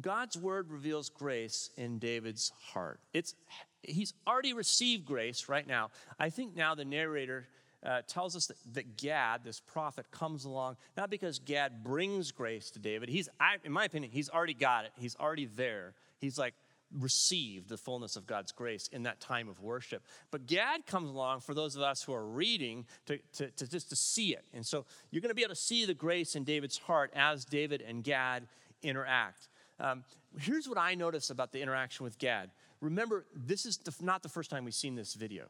God's 0.00 0.36
word 0.36 0.70
reveals 0.70 1.08
grace 1.08 1.70
in 1.76 1.98
David's 1.98 2.52
heart. 2.72 3.00
It's, 3.12 3.34
he's 3.82 4.14
already 4.26 4.52
received 4.52 5.04
grace 5.04 5.48
right 5.48 5.66
now. 5.66 5.90
I 6.18 6.30
think 6.30 6.54
now 6.54 6.74
the 6.74 6.84
narrator 6.84 7.48
uh, 7.84 8.02
tells 8.06 8.36
us 8.36 8.46
that, 8.46 8.56
that, 8.74 8.96
Gad, 8.96 9.42
this 9.44 9.60
prophet, 9.60 10.10
comes 10.10 10.44
along 10.44 10.76
not 10.96 11.10
because 11.10 11.40
Gad 11.40 11.82
brings 11.82 12.30
grace 12.30 12.70
to 12.70 12.78
David. 12.78 13.08
He's, 13.08 13.28
I, 13.40 13.56
in 13.64 13.72
my 13.72 13.84
opinion, 13.84 14.12
he's 14.12 14.30
already 14.30 14.54
got 14.54 14.84
it. 14.84 14.92
He's 14.96 15.16
already 15.16 15.46
there. 15.46 15.94
He's 16.18 16.38
like, 16.38 16.54
received 16.98 17.68
the 17.68 17.76
fullness 17.76 18.16
of 18.16 18.26
God's 18.26 18.52
grace 18.52 18.88
in 18.92 19.04
that 19.04 19.20
time 19.20 19.48
of 19.48 19.60
worship. 19.60 20.02
But 20.30 20.46
Gad 20.46 20.86
comes 20.86 21.10
along 21.10 21.40
for 21.40 21.54
those 21.54 21.76
of 21.76 21.82
us 21.82 22.02
who 22.02 22.12
are 22.12 22.26
reading 22.26 22.86
to, 23.06 23.18
to, 23.34 23.50
to 23.50 23.66
just 23.66 23.88
to 23.90 23.96
see 23.96 24.34
it. 24.34 24.44
And 24.52 24.64
so 24.64 24.84
you're 25.10 25.22
going 25.22 25.30
to 25.30 25.34
be 25.34 25.42
able 25.42 25.54
to 25.54 25.60
see 25.60 25.84
the 25.84 25.94
grace 25.94 26.36
in 26.36 26.44
David's 26.44 26.78
heart 26.78 27.12
as 27.14 27.44
David 27.44 27.82
and 27.82 28.04
Gad 28.04 28.46
interact. 28.82 29.48
Um, 29.80 30.04
here's 30.38 30.68
what 30.68 30.78
I 30.78 30.94
notice 30.94 31.30
about 31.30 31.52
the 31.52 31.60
interaction 31.60 32.04
with 32.04 32.18
Gad. 32.18 32.50
Remember, 32.80 33.26
this 33.34 33.64
is 33.64 33.78
the, 33.78 33.94
not 34.00 34.22
the 34.22 34.28
first 34.28 34.50
time 34.50 34.64
we've 34.64 34.74
seen 34.74 34.94
this 34.94 35.14
video 35.14 35.46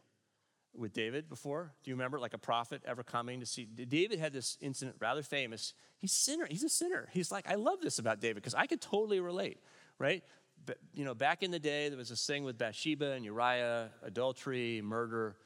with 0.75 0.93
David 0.93 1.29
before. 1.29 1.73
Do 1.83 1.91
you 1.91 1.95
remember, 1.95 2.19
like 2.19 2.35
a 2.35 2.39
prophet 2.39 2.83
ever 2.87 3.03
coming 3.03 3.41
to 3.41 3.47
see? 3.47 3.65
David 3.65 4.19
had 4.19 4.33
this 4.33 4.57
incident, 4.61 4.97
rather 5.01 5.23
famous. 5.23 5.75
He's 5.99 6.13
sinner. 6.13 6.47
He's 6.49 6.63
a 6.63 6.69
sinner. 6.69 7.09
He's 7.13 7.31
like, 7.31 7.49
I 7.49 7.57
love 7.57 7.81
this 7.81 7.99
about 7.99 8.21
David 8.21 8.37
because 8.37 8.55
I 8.55 8.67
could 8.67 8.81
totally 8.81 9.21
relate, 9.21 9.59
right? 9.99 10.23
You 10.95 11.05
know, 11.05 11.15
back 11.15 11.43
in 11.43 11.51
the 11.51 11.59
day, 11.59 11.89
there 11.89 11.99
was 11.99 12.09
this 12.09 12.27
thing 12.27 12.45
with 12.45 12.59
Bathsheba 12.59 13.13
and 13.13 13.25
Uriah, 13.25 13.91
adultery, 14.03 14.81
murder. 14.83 15.37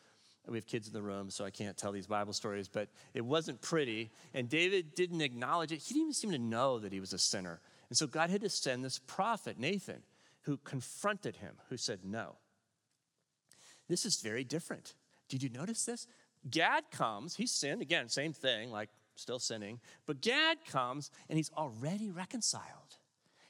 We 0.49 0.59
have 0.59 0.67
kids 0.67 0.87
in 0.87 0.93
the 0.93 1.03
room, 1.03 1.31
so 1.31 1.45
I 1.45 1.51
can't 1.51 1.77
tell 1.77 1.91
these 1.91 2.07
Bible 2.07 2.33
stories, 2.33 2.69
but 2.69 2.89
it 3.15 3.25
wasn't 3.25 3.61
pretty. 3.61 4.13
And 4.33 4.49
David 4.49 4.95
didn't 4.95 5.21
acknowledge 5.21 5.73
it. 5.73 5.81
He 5.81 5.95
didn't 5.95 6.03
even 6.03 6.13
seem 6.13 6.31
to 6.31 6.39
know 6.39 6.79
that 6.79 6.93
he 6.93 7.01
was 7.01 7.13
a 7.13 7.19
sinner. 7.19 7.61
And 7.89 7.97
so 7.97 8.07
God 8.07 8.31
had 8.31 8.43
to 8.43 8.49
send 8.49 8.85
this 8.85 9.01
prophet, 9.01 9.59
Nathan, 9.59 10.03
who 10.43 10.57
confronted 10.59 11.37
him, 11.37 11.57
who 11.69 11.77
said, 11.77 12.01
No. 12.05 12.37
This 13.89 14.05
is 14.05 14.21
very 14.21 14.45
different. 14.45 14.95
Did 15.29 15.43
you 15.43 15.49
notice 15.49 15.85
this? 15.85 16.07
Gad 16.49 16.85
comes, 16.91 17.37
he's 17.37 17.53
sinned, 17.53 17.83
again, 17.83 18.09
same 18.09 18.33
thing, 18.33 18.71
like 18.71 18.91
still 19.17 19.39
sinning, 19.39 19.81
but 20.07 20.21
Gad 20.21 20.59
comes 20.65 21.11
and 21.29 21.37
he's 21.37 21.51
already 21.57 22.11
reconciled. 22.11 22.99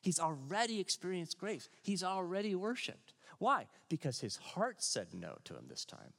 He's 0.07 0.21
already 0.21 0.79
experienced 0.79 1.37
grace. 1.37 1.69
He's 1.83 2.05
already 2.05 2.55
worshiped. 2.55 3.13
Why? 3.41 3.67
Because 3.89 4.21
his 4.21 4.37
heart 4.37 4.81
said 4.81 5.09
no 5.13 5.39
to 5.43 5.55
him 5.55 5.65
this 5.69 5.85
time. 5.85 6.13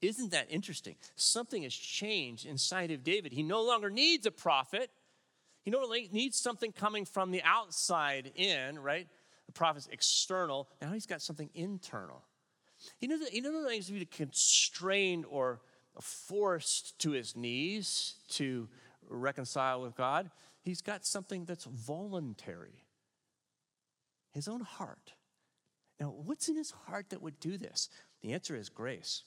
Isn't 0.00 0.30
that 0.30 0.46
interesting? 0.48 0.94
Something 1.16 1.64
has 1.64 1.74
changed 1.74 2.46
inside 2.46 2.92
of 2.92 3.02
David. 3.02 3.32
He 3.32 3.42
no 3.42 3.64
longer 3.64 3.90
needs 3.90 4.24
a 4.24 4.30
prophet. 4.30 4.92
He 5.64 5.72
no 5.72 5.80
longer 5.80 5.98
needs 6.12 6.38
something 6.38 6.70
coming 6.70 7.04
from 7.04 7.32
the 7.32 7.42
outside 7.42 8.30
in, 8.36 8.78
right? 8.78 9.08
The 9.46 9.52
prophet's 9.52 9.88
external. 9.88 10.68
Now 10.80 10.92
he's 10.92 11.06
got 11.06 11.20
something 11.20 11.50
internal. 11.56 12.22
He 12.98 13.08
he 13.08 13.40
doesn't 13.40 13.68
needs 13.68 13.86
to 13.88 13.94
be 13.94 14.04
constrained 14.04 15.24
or 15.28 15.60
forced 16.00 16.96
to 17.00 17.10
his 17.10 17.34
knees 17.34 18.14
to 18.28 18.68
reconcile 19.08 19.82
with 19.82 19.96
God. 19.96 20.30
He's 20.62 20.82
got 20.82 21.04
something 21.04 21.46
that's 21.46 21.64
voluntary 21.64 22.84
his 24.38 24.48
own 24.48 24.60
heart. 24.60 25.14
Now, 25.98 26.14
what's 26.24 26.48
in 26.48 26.56
his 26.56 26.70
heart 26.70 27.10
that 27.10 27.20
would 27.20 27.40
do 27.40 27.58
this? 27.58 27.88
The 28.22 28.32
answer 28.32 28.54
is 28.54 28.68
grace. 28.68 29.24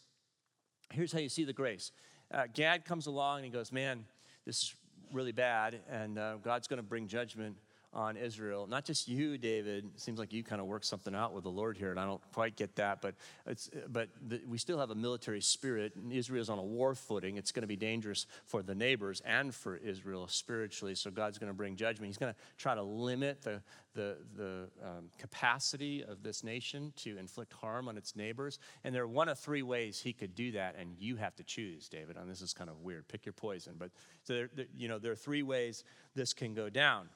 Here's 0.89 1.11
how 1.11 1.19
you 1.19 1.27
see 1.27 1.43
the 1.43 1.53
grace 1.53 1.91
uh, 2.33 2.43
Gad 2.53 2.85
comes 2.85 3.07
along 3.07 3.39
and 3.39 3.45
he 3.45 3.51
goes, 3.51 3.73
Man, 3.73 4.05
this 4.45 4.63
is 4.63 4.75
really 5.11 5.33
bad, 5.33 5.81
and 5.89 6.17
uh, 6.17 6.35
God's 6.37 6.67
going 6.67 6.77
to 6.77 6.87
bring 6.87 7.07
judgment 7.07 7.57
on 7.93 8.15
Israel. 8.15 8.67
Not 8.67 8.85
just 8.85 9.07
you, 9.07 9.37
David. 9.37 9.85
It 9.93 9.99
seems 9.99 10.17
like 10.17 10.31
you 10.31 10.43
kind 10.43 10.61
of 10.61 10.67
worked 10.67 10.85
something 10.85 11.13
out 11.13 11.33
with 11.33 11.43
the 11.43 11.51
Lord 11.51 11.77
here, 11.77 11.91
and 11.91 11.99
I 11.99 12.05
don't 12.05 12.21
quite 12.33 12.55
get 12.55 12.75
that. 12.77 13.01
But 13.01 13.15
it's 13.45 13.69
but 13.89 14.09
the, 14.25 14.41
we 14.47 14.57
still 14.57 14.79
have 14.79 14.91
a 14.91 14.95
military 14.95 15.41
spirit. 15.41 15.95
And 15.95 16.11
Israel's 16.11 16.49
on 16.49 16.57
a 16.57 16.63
war 16.63 16.95
footing. 16.95 17.37
It's 17.37 17.51
going 17.51 17.63
to 17.63 17.67
be 17.67 17.75
dangerous 17.75 18.27
for 18.45 18.63
the 18.63 18.75
neighbors 18.75 19.21
and 19.25 19.53
for 19.53 19.75
Israel 19.75 20.27
spiritually. 20.27 20.95
So 20.95 21.11
God's 21.11 21.37
going 21.37 21.51
to 21.51 21.57
bring 21.57 21.75
judgment. 21.75 22.07
He's 22.07 22.17
going 22.17 22.33
to 22.33 22.39
try 22.57 22.75
to 22.75 22.83
limit 22.83 23.41
the 23.41 23.61
the 23.93 24.17
the 24.37 24.69
um, 24.83 25.09
capacity 25.17 26.03
of 26.03 26.23
this 26.23 26.43
nation 26.45 26.93
to 26.97 27.17
inflict 27.17 27.51
harm 27.51 27.89
on 27.89 27.97
its 27.97 28.15
neighbors. 28.15 28.59
And 28.85 28.95
there 28.95 29.03
are 29.03 29.07
one 29.07 29.27
of 29.27 29.37
three 29.37 29.63
ways 29.63 29.99
he 29.99 30.13
could 30.13 30.33
do 30.33 30.53
that, 30.53 30.75
and 30.79 30.95
you 30.97 31.17
have 31.17 31.35
to 31.35 31.43
choose, 31.43 31.89
David. 31.89 32.15
And 32.15 32.29
this 32.29 32.41
is 32.41 32.53
kind 32.53 32.69
of 32.69 32.79
weird. 32.79 33.07
Pick 33.09 33.25
your 33.25 33.33
poison. 33.33 33.75
But 33.77 33.91
so 34.23 34.33
there, 34.33 34.49
there 34.55 34.65
you 34.77 34.87
know 34.87 34.97
there 34.97 35.11
are 35.11 35.15
three 35.15 35.43
ways 35.43 35.83
this 36.15 36.33
can 36.33 36.53
go 36.53 36.69
down. 36.69 37.09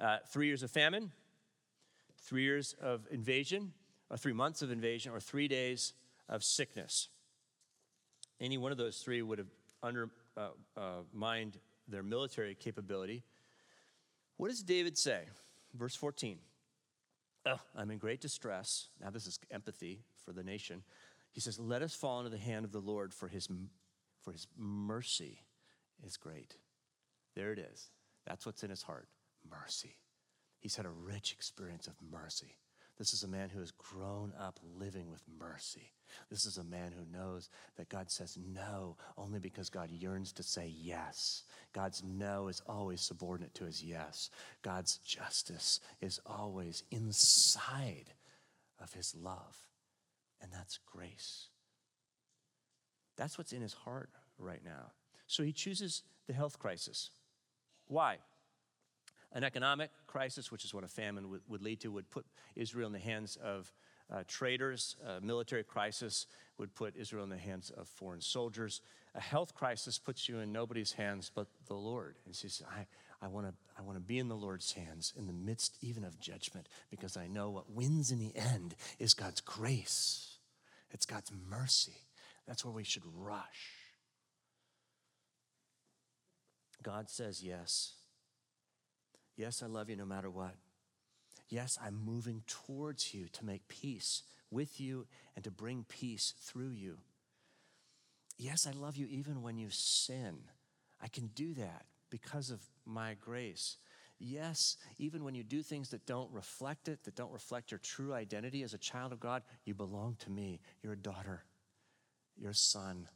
Uh, 0.00 0.18
three 0.28 0.46
years 0.46 0.62
of 0.62 0.70
famine, 0.70 1.12
three 2.22 2.42
years 2.42 2.74
of 2.80 3.06
invasion, 3.10 3.72
or 4.10 4.16
three 4.16 4.32
months 4.32 4.62
of 4.62 4.70
invasion, 4.70 5.12
or 5.12 5.20
three 5.20 5.48
days 5.48 5.92
of 6.28 6.42
sickness. 6.42 7.08
Any 8.40 8.58
one 8.58 8.72
of 8.72 8.78
those 8.78 8.98
three 8.98 9.22
would 9.22 9.38
have 9.38 9.50
undermined 9.82 10.10
uh, 10.36 10.80
uh, 10.80 11.60
their 11.88 12.02
military 12.02 12.54
capability. 12.54 13.22
What 14.36 14.48
does 14.48 14.62
David 14.62 14.98
say? 14.98 15.22
Verse 15.74 15.94
14. 15.94 16.38
Oh, 17.46 17.60
I'm 17.76 17.90
in 17.90 17.98
great 17.98 18.20
distress. 18.20 18.88
Now, 19.00 19.10
this 19.10 19.26
is 19.26 19.38
empathy 19.50 20.00
for 20.24 20.32
the 20.32 20.44
nation. 20.44 20.82
He 21.32 21.40
says, 21.40 21.58
Let 21.58 21.82
us 21.82 21.94
fall 21.94 22.18
into 22.18 22.30
the 22.30 22.38
hand 22.38 22.64
of 22.64 22.72
the 22.72 22.80
Lord, 22.80 23.12
for 23.12 23.28
his, 23.28 23.48
for 24.20 24.32
his 24.32 24.46
mercy 24.56 25.40
is 26.04 26.16
great. 26.16 26.56
There 27.34 27.52
it 27.52 27.58
is. 27.58 27.90
That's 28.26 28.46
what's 28.46 28.62
in 28.62 28.70
his 28.70 28.82
heart 28.82 29.08
mercy. 29.50 29.96
He's 30.60 30.76
had 30.76 30.86
a 30.86 30.90
rich 30.90 31.32
experience 31.32 31.86
of 31.86 31.94
mercy. 32.10 32.56
This 32.98 33.14
is 33.14 33.22
a 33.22 33.28
man 33.28 33.48
who 33.48 33.60
has 33.60 33.72
grown 33.72 34.32
up 34.38 34.60
living 34.78 35.10
with 35.10 35.22
mercy. 35.38 35.92
This 36.30 36.44
is 36.44 36.58
a 36.58 36.64
man 36.64 36.92
who 36.92 37.18
knows 37.18 37.48
that 37.76 37.88
God 37.88 38.10
says 38.10 38.36
no 38.36 38.96
only 39.16 39.40
because 39.40 39.70
God 39.70 39.90
yearns 39.90 40.32
to 40.34 40.42
say 40.42 40.72
yes. 40.72 41.44
God's 41.72 42.02
no 42.04 42.48
is 42.48 42.62
always 42.66 43.00
subordinate 43.00 43.54
to 43.54 43.64
his 43.64 43.82
yes. 43.82 44.30
God's 44.62 44.98
justice 44.98 45.80
is 46.00 46.20
always 46.26 46.84
inside 46.90 48.12
of 48.80 48.92
his 48.92 49.14
love, 49.14 49.56
and 50.40 50.52
that's 50.52 50.78
grace. 50.86 51.48
That's 53.16 53.38
what's 53.38 53.52
in 53.52 53.62
his 53.62 53.74
heart 53.74 54.10
right 54.38 54.62
now. 54.64 54.92
So 55.26 55.42
he 55.42 55.52
chooses 55.52 56.02
the 56.26 56.34
health 56.34 56.58
crisis. 56.58 57.10
Why? 57.86 58.18
An 59.34 59.44
economic 59.44 59.90
crisis, 60.06 60.52
which 60.52 60.64
is 60.64 60.74
what 60.74 60.84
a 60.84 60.88
famine 60.88 61.30
would, 61.30 61.40
would 61.48 61.62
lead 61.62 61.80
to, 61.80 61.90
would 61.90 62.10
put 62.10 62.26
Israel 62.54 62.86
in 62.86 62.92
the 62.92 62.98
hands 62.98 63.36
of 63.42 63.72
uh, 64.12 64.24
traders. 64.28 64.96
A 65.06 65.20
military 65.20 65.64
crisis 65.64 66.26
would 66.58 66.74
put 66.74 66.96
Israel 66.96 67.24
in 67.24 67.30
the 67.30 67.38
hands 67.38 67.70
of 67.70 67.88
foreign 67.88 68.20
soldiers. 68.20 68.80
A 69.14 69.20
health 69.20 69.54
crisis 69.54 69.98
puts 69.98 70.28
you 70.28 70.38
in 70.38 70.52
nobody's 70.52 70.92
hands 70.92 71.30
but 71.34 71.46
the 71.66 71.74
Lord. 71.74 72.16
And 72.26 72.34
she 72.34 72.48
says, 72.48 72.66
I, 72.70 72.86
I 73.24 73.28
want 73.28 73.46
to 73.46 73.54
I 73.78 73.82
wanna 73.82 74.00
be 74.00 74.18
in 74.18 74.28
the 74.28 74.36
Lord's 74.36 74.72
hands 74.72 75.12
in 75.16 75.26
the 75.26 75.32
midst 75.32 75.76
even 75.80 76.04
of 76.04 76.20
judgment 76.20 76.68
because 76.90 77.16
I 77.16 77.26
know 77.26 77.50
what 77.50 77.70
wins 77.70 78.10
in 78.10 78.18
the 78.18 78.34
end 78.36 78.74
is 78.98 79.14
God's 79.14 79.40
grace, 79.40 80.38
it's 80.90 81.06
God's 81.06 81.32
mercy. 81.48 81.96
That's 82.46 82.64
where 82.64 82.74
we 82.74 82.84
should 82.84 83.04
rush. 83.14 83.76
God 86.82 87.08
says 87.08 87.42
yes. 87.42 87.92
Yes, 89.42 89.60
I 89.60 89.66
love 89.66 89.90
you 89.90 89.96
no 89.96 90.04
matter 90.04 90.30
what. 90.30 90.54
Yes, 91.48 91.76
I'm 91.84 91.98
moving 92.04 92.44
towards 92.46 93.12
you 93.12 93.26
to 93.32 93.44
make 93.44 93.66
peace 93.66 94.22
with 94.52 94.80
you 94.80 95.08
and 95.34 95.42
to 95.42 95.50
bring 95.50 95.84
peace 95.88 96.32
through 96.38 96.70
you. 96.70 96.98
Yes, 98.38 98.68
I 98.68 98.70
love 98.70 98.96
you 98.96 99.08
even 99.10 99.42
when 99.42 99.58
you 99.58 99.66
sin. 99.68 100.36
I 101.02 101.08
can 101.08 101.26
do 101.34 101.54
that 101.54 101.86
because 102.08 102.50
of 102.50 102.60
my 102.86 103.14
grace. 103.20 103.78
Yes, 104.20 104.76
even 104.98 105.24
when 105.24 105.34
you 105.34 105.42
do 105.42 105.60
things 105.60 105.88
that 105.88 106.06
don't 106.06 106.30
reflect 106.30 106.86
it, 106.86 107.02
that 107.02 107.16
don't 107.16 107.32
reflect 107.32 107.72
your 107.72 107.78
true 107.78 108.14
identity 108.14 108.62
as 108.62 108.74
a 108.74 108.78
child 108.78 109.10
of 109.10 109.18
God, 109.18 109.42
you 109.64 109.74
belong 109.74 110.14
to 110.20 110.30
me. 110.30 110.60
You're 110.84 110.92
a 110.92 110.96
daughter. 110.96 111.42
You're 112.36 112.52
a 112.52 112.54
son 112.54 113.08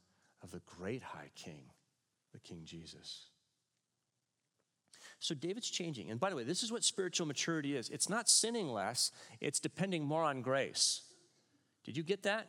of 0.43 0.51
the 0.51 0.63
great 0.67 1.05
high 1.05 1.31
king, 1.37 1.71
the 2.33 2.41
King 2.41 2.63
Jesus. 2.65 3.27
So 5.19 5.35
David's 5.35 5.71
changing. 5.71 6.11
And 6.11 6.21
by 6.21 6.31
the 6.31 6.37
way, 6.37 6.45
this 6.45 6.63
is 6.63 6.71
what 6.71 6.85
spiritual 6.85 7.27
maturity 7.27 7.77
is 7.77 7.89
it's 7.89 8.09
not 8.09 8.29
sinning 8.29 8.69
less, 8.69 9.13
it's 9.41 9.61
depending 9.61 10.05
more 10.05 10.23
on 10.23 10.43
grace. 10.43 11.03
Did 11.85 11.97
you 11.97 12.03
get 12.03 12.23
that? 12.25 12.49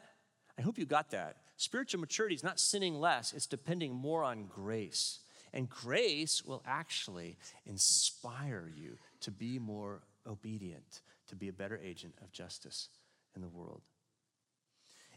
I 0.58 0.62
hope 0.62 0.78
you 0.78 0.86
got 0.86 1.12
that. 1.12 1.38
Spiritual 1.58 2.00
maturity 2.00 2.36
is 2.36 2.44
not 2.44 2.60
sinning 2.60 3.00
less, 3.00 3.34
it's 3.34 3.48
depending 3.48 3.94
more 3.94 4.24
on 4.24 4.46
grace. 4.46 5.20
And 5.54 5.70
grace 5.70 6.44
will 6.44 6.62
actually 6.68 7.38
inspire 7.66 8.70
you 8.76 8.98
to 9.22 9.32
be 9.32 9.58
more 9.60 10.02
obedient, 10.28 11.02
to 11.30 11.36
be 11.36 11.48
a 11.48 11.54
better 11.54 11.80
agent 11.82 12.16
of 12.22 12.32
justice 12.32 12.90
in 13.36 13.42
the 13.42 13.48
world. 13.48 13.82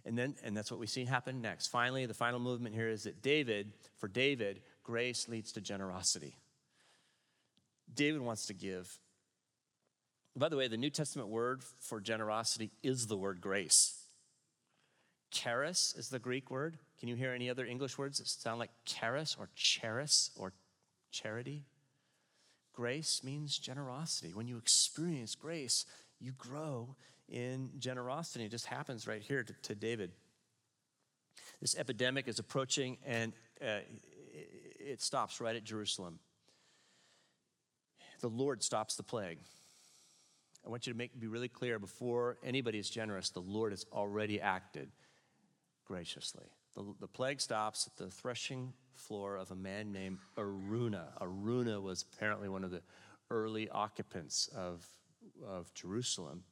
And 0.07 0.17
then, 0.17 0.37
and 0.43 0.57
that's 0.57 0.71
what 0.71 0.81
we 0.81 0.87
see 0.87 1.05
happen 1.05 1.43
next. 1.43 1.67
Finally, 1.67 2.07
the 2.07 2.15
final 2.15 2.39
movement 2.39 2.75
here 2.75 2.89
is 2.89 3.03
that 3.03 3.21
David, 3.23 3.73
for 3.99 4.09
David, 4.09 4.63
grace 4.83 5.29
leads 5.29 5.53
to 5.53 5.61
generosity. 5.61 6.37
David 7.95 8.21
wants 8.21 8.47
to 8.47 8.55
give. 8.55 8.99
By 10.37 10.49
the 10.49 10.57
way, 10.57 10.69
the 10.69 10.77
New 10.77 10.91
Testament 10.91 11.29
word 11.29 11.63
for 11.81 12.01
generosity 12.01 12.71
is 12.83 13.07
the 13.07 13.17
word 13.17 13.41
grace. 13.41 13.97
Charis 15.31 15.95
is 15.97 16.09
the 16.09 16.19
Greek 16.19 16.51
word. 16.51 16.79
Can 16.99 17.09
you 17.09 17.15
hear 17.15 17.33
any 17.33 17.51
other 17.51 17.65
English 17.65 17.99
words 17.99 18.19
that 18.19 18.29
sound 18.29 18.59
like 18.59 18.71
charis 18.85 19.37
or 19.39 19.49
charis 19.55 20.31
or 20.37 20.53
charity? 21.11 21.65
Grace 22.73 23.23
means 23.25 23.59
generosity. 23.59 24.33
When 24.33 24.47
you 24.47 24.57
experience 24.57 25.35
grace, 25.35 25.85
you 26.19 26.33
grow 26.33 26.97
in 27.29 27.71
generosity. 27.79 28.45
It 28.45 28.51
just 28.51 28.67
happens 28.67 29.07
right 29.07 29.23
here 29.23 29.43
to, 29.43 29.53
to 29.63 29.75
David. 29.75 30.13
This 31.61 31.77
epidemic 31.77 32.27
is 32.27 32.39
approaching 32.39 32.99
and 33.05 33.33
uh, 33.63 33.81
it 34.33 35.03
stops 35.03 35.41
right 35.41 35.55
at 35.55 35.65
Jerusalem 35.65 36.19
the 38.21 38.29
Lord 38.29 38.63
stops 38.63 38.97
the 38.97 39.03
plague. 39.03 39.39
I 40.65 40.69
want 40.69 40.87
you 40.87 40.93
to 40.93 40.97
make 40.97 41.19
be 41.19 41.27
really 41.27 41.49
clear 41.49 41.79
before 41.79 42.37
anybody 42.45 42.79
is 42.79 42.91
generous, 42.91 43.31
the 43.31 43.41
Lord 43.41 43.73
has 43.73 43.87
already 43.93 44.41
acted 44.41 44.91
graciously. 45.87 46.47
The, 46.77 46.85
the 47.01 47.09
plague 47.09 47.41
stops 47.41 47.87
at 47.87 47.97
the 47.97 48.11
threshing 48.11 48.73
floor 48.95 49.37
of 49.37 49.51
a 49.51 49.57
man 49.57 49.93
named 49.93 50.19
Araunah. 50.37 51.09
Araunah 51.21 51.81
was 51.81 52.05
apparently 52.13 52.49
one 52.49 52.63
of 52.63 52.71
the 52.71 52.83
early 53.31 53.69
occupants 53.71 54.49
of, 54.55 54.87
of 55.47 55.73
Jerusalem. 55.75 56.45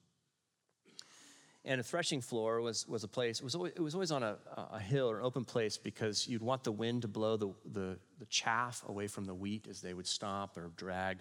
And 1.64 1.81
a 1.81 1.85
threshing 1.85 2.22
floor 2.22 2.62
was, 2.62 2.88
was 2.88 3.04
a 3.04 3.09
place, 3.09 3.40
it 3.40 3.44
was, 3.44 3.54
always, 3.54 3.72
it 3.76 3.81
was 3.81 3.94
always 3.94 4.11
on 4.11 4.22
a, 4.22 4.38
a 4.72 4.81
hill 4.81 5.11
or 5.11 5.18
an 5.18 5.24
open 5.24 5.44
place 5.44 5.76
because 5.76 6.26
you'd 6.26 6.40
want 6.40 6.64
the 6.64 6.72
wind 6.72 7.02
to 7.02 7.09
blow 7.09 7.37
the, 7.37 7.52
the, 7.70 7.98
the 8.18 8.26
chaff 8.26 8.83
away 8.88 9.07
from 9.07 9.26
the 9.26 9.35
wheat 9.35 9.66
as 9.68 9.83
they 9.83 9.92
would 9.92 10.07
stomp 10.07 10.57
or 10.57 10.70
drag 10.76 11.18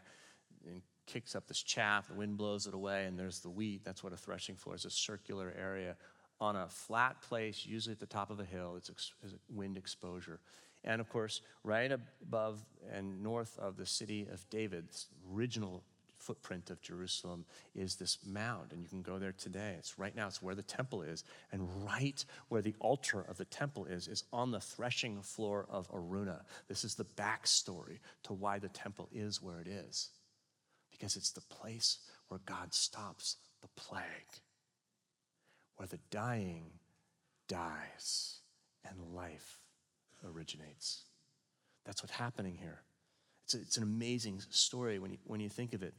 and 0.67 0.82
kicks 1.06 1.36
up 1.36 1.47
this 1.47 1.62
chaff. 1.63 2.08
The 2.08 2.13
wind 2.13 2.38
blows 2.38 2.67
it 2.67 2.73
away, 2.73 3.06
and 3.06 3.17
there's 3.17 3.39
the 3.39 3.49
wheat. 3.49 3.84
That's 3.84 4.03
what 4.03 4.13
a 4.13 4.17
threshing 4.17 4.56
floor 4.56 4.75
is 4.75 4.86
a 4.86 4.89
circular 4.89 5.53
area 5.60 5.95
on 6.39 6.56
a 6.56 6.67
flat 6.67 7.21
place, 7.21 7.65
usually 7.65 7.93
at 7.93 7.99
the 7.99 8.06
top 8.06 8.30
of 8.30 8.39
a 8.39 8.45
hill. 8.45 8.75
It's, 8.77 8.89
ex- 8.89 9.13
wind 9.49 9.77
exposure. 9.77 10.39
And 10.84 11.01
of 11.01 11.10
course, 11.10 11.41
right 11.63 11.91
above 11.91 12.63
and 12.91 13.23
north 13.23 13.58
of 13.60 13.77
the 13.77 13.86
city 13.86 14.27
of 14.32 14.47
David's 14.49 15.08
original 15.34 15.84
footprint 16.19 16.69
of 16.69 16.82
Jerusalem 16.82 17.45
is 17.73 17.95
this 17.95 18.17
mound, 18.25 18.73
and 18.73 18.82
you 18.84 18.89
can 18.89 19.01
go 19.01 19.17
there 19.17 19.32
today. 19.32 19.75
It's 19.77 19.97
right 19.97 20.15
now, 20.15 20.27
it's 20.27 20.41
where 20.41 20.56
the 20.56 20.62
temple 20.62 21.01
is. 21.01 21.23
And 21.51 21.67
right 21.86 22.23
where 22.49 22.62
the 22.62 22.75
altar 22.80 23.21
of 23.21 23.38
the 23.38 23.45
temple 23.45 23.86
is, 23.86 24.08
is 24.08 24.23
on 24.34 24.51
the 24.51 24.60
threshing 24.60 25.21
floor 25.21 25.65
of 25.69 25.89
Araunah. 25.89 26.41
This 26.67 26.84
is 26.84 26.95
the 26.95 27.06
backstory 27.06 27.99
to 28.23 28.34
why 28.34 28.60
the 28.60 28.69
temple 28.69 29.08
is 29.13 29.41
where 29.41 29.60
it 29.60 29.67
is, 29.67 30.10
because 30.97 31.15
it's 31.15 31.31
the 31.31 31.41
place 31.41 31.99
where 32.27 32.39
God 32.45 32.73
stops 32.73 33.38
the 33.62 33.67
plague, 33.75 34.41
where 35.75 35.88
the 35.88 35.99
dying 36.10 36.71
dies 37.47 38.39
and 38.88 39.15
life 39.15 39.60
originates. 40.25 41.03
That's 41.86 42.03
what's 42.03 42.15
happening 42.15 42.57
here. 42.60 42.81
It's, 43.45 43.53
a, 43.53 43.57
it's 43.60 43.77
an 43.77 43.83
amazing 43.83 44.41
story 44.49 44.99
when 44.99 45.12
you, 45.12 45.17
when 45.23 45.39
you 45.39 45.49
think 45.49 45.73
of 45.73 45.83
it. 45.83 45.93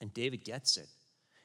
And 0.00 0.12
David 0.14 0.44
gets 0.44 0.76
it. 0.76 0.88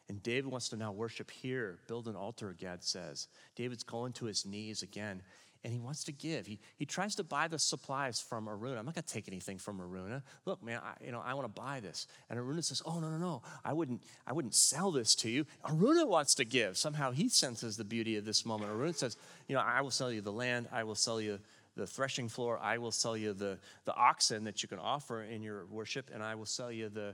And 0.10 0.24
David 0.24 0.50
wants 0.50 0.70
to 0.70 0.78
now 0.78 0.92
worship 0.92 1.30
here, 1.30 1.80
build 1.88 2.08
an 2.08 2.16
altar, 2.16 2.56
Gad 2.58 2.84
says. 2.84 3.28
David's 3.56 3.84
going 3.84 4.14
to 4.14 4.26
his 4.26 4.46
knees 4.46 4.82
again, 4.82 5.22
and 5.64 5.74
he 5.74 5.80
wants 5.80 6.04
to 6.06 6.12
give. 6.12 6.46
He, 6.46 6.60
he 6.78 6.86
tries 6.86 7.16
to 7.16 7.24
buy 7.24 7.48
the 7.48 7.60
supplies 7.60 8.20
from 8.20 8.48
Araunah. 8.48 8.80
I'm 8.80 8.86
not 8.86 8.96
going 8.96 9.04
to 9.04 9.14
take 9.14 9.28
anything 9.28 9.58
from 9.58 9.80
Araunah. 9.80 10.24
Look, 10.46 10.64
man, 10.64 10.80
I, 10.84 11.04
you 11.04 11.12
know, 11.12 11.22
I 11.24 11.34
want 11.34 11.54
to 11.54 11.62
buy 11.62 11.80
this. 11.80 12.08
And 12.30 12.40
Araunah 12.40 12.64
says, 12.64 12.82
oh, 12.86 13.00
no, 13.00 13.10
no, 13.10 13.18
no. 13.18 13.42
I 13.66 13.74
wouldn't, 13.74 14.04
I 14.26 14.34
wouldn't 14.34 14.56
sell 14.56 14.92
this 14.92 15.16
to 15.16 15.30
you. 15.30 15.46
Araunah 15.66 16.08
wants 16.08 16.36
to 16.36 16.46
give. 16.46 16.78
Somehow 16.78 17.12
he 17.12 17.30
senses 17.30 17.78
the 17.78 17.84
beauty 17.84 18.16
of 18.18 18.26
this 18.26 18.46
moment. 18.46 18.72
Araunah 18.72 18.96
says, 18.96 19.18
you 19.48 19.56
know, 19.56 19.62
I 19.62 19.82
will 19.82 19.92
sell 19.92 20.12
you 20.12 20.22
the 20.22 20.32
land. 20.32 20.68
I 20.72 20.84
will 20.84 20.96
sell 20.96 21.20
you 21.20 21.40
the 21.78 21.88
threshing 21.88 22.28
floor. 22.28 22.60
I 22.62 22.80
will 22.80 22.92
sell 22.92 23.16
you 23.16 23.34
the, 23.34 23.60
the 23.86 23.94
oxen 23.96 24.44
that 24.46 24.64
you 24.64 24.70
can 24.70 24.80
offer 24.80 25.24
in 25.24 25.44
your 25.44 25.66
worship, 25.68 26.10
and 26.14 26.24
I 26.24 26.36
will 26.36 26.46
sell 26.46 26.72
you 26.72 26.90
the, 26.90 27.14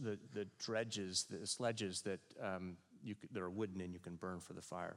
the, 0.00 0.18
the 0.32 0.46
dredges, 0.58 1.26
the 1.28 1.46
sledges 1.46 2.02
that, 2.02 2.20
um, 2.40 2.76
you, 3.02 3.14
that 3.32 3.42
are 3.42 3.50
wooden 3.50 3.80
and 3.80 3.92
you 3.92 3.98
can 3.98 4.16
burn 4.16 4.40
for 4.40 4.52
the 4.52 4.62
fire. 4.62 4.96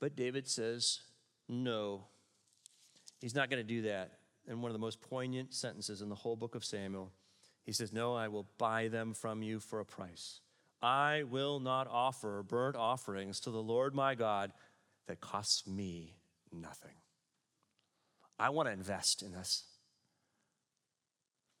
But 0.00 0.16
David 0.16 0.46
says, 0.46 1.00
no, 1.48 2.04
he's 3.20 3.34
not 3.34 3.50
going 3.50 3.64
to 3.64 3.68
do 3.68 3.82
that. 3.82 4.12
In 4.48 4.62
one 4.62 4.70
of 4.70 4.74
the 4.74 4.80
most 4.80 5.00
poignant 5.00 5.54
sentences 5.54 6.02
in 6.02 6.08
the 6.08 6.14
whole 6.14 6.36
book 6.36 6.54
of 6.54 6.64
Samuel, 6.64 7.10
he 7.64 7.72
says, 7.72 7.92
No, 7.92 8.14
I 8.14 8.28
will 8.28 8.46
buy 8.58 8.88
them 8.88 9.12
from 9.12 9.42
you 9.42 9.58
for 9.58 9.80
a 9.80 9.84
price. 9.84 10.40
I 10.80 11.24
will 11.24 11.58
not 11.58 11.88
offer 11.90 12.44
burnt 12.44 12.76
offerings 12.76 13.40
to 13.40 13.50
the 13.50 13.62
Lord 13.62 13.94
my 13.94 14.14
God 14.14 14.52
that 15.08 15.20
costs 15.20 15.66
me 15.66 16.16
nothing. 16.52 16.94
I 18.38 18.50
want 18.50 18.68
to 18.68 18.72
invest 18.72 19.22
in 19.22 19.32
this. 19.32 19.64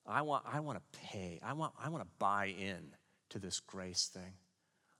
I 0.06 0.22
want, 0.22 0.44
I 0.46 0.60
want 0.60 0.78
to 0.78 0.98
pay. 0.98 1.40
I 1.42 1.54
want, 1.54 1.72
I 1.82 1.88
want 1.88 2.04
to 2.04 2.10
buy 2.18 2.46
in 2.46 2.94
to 3.30 3.38
this 3.38 3.58
grace 3.60 4.08
thing. 4.12 4.34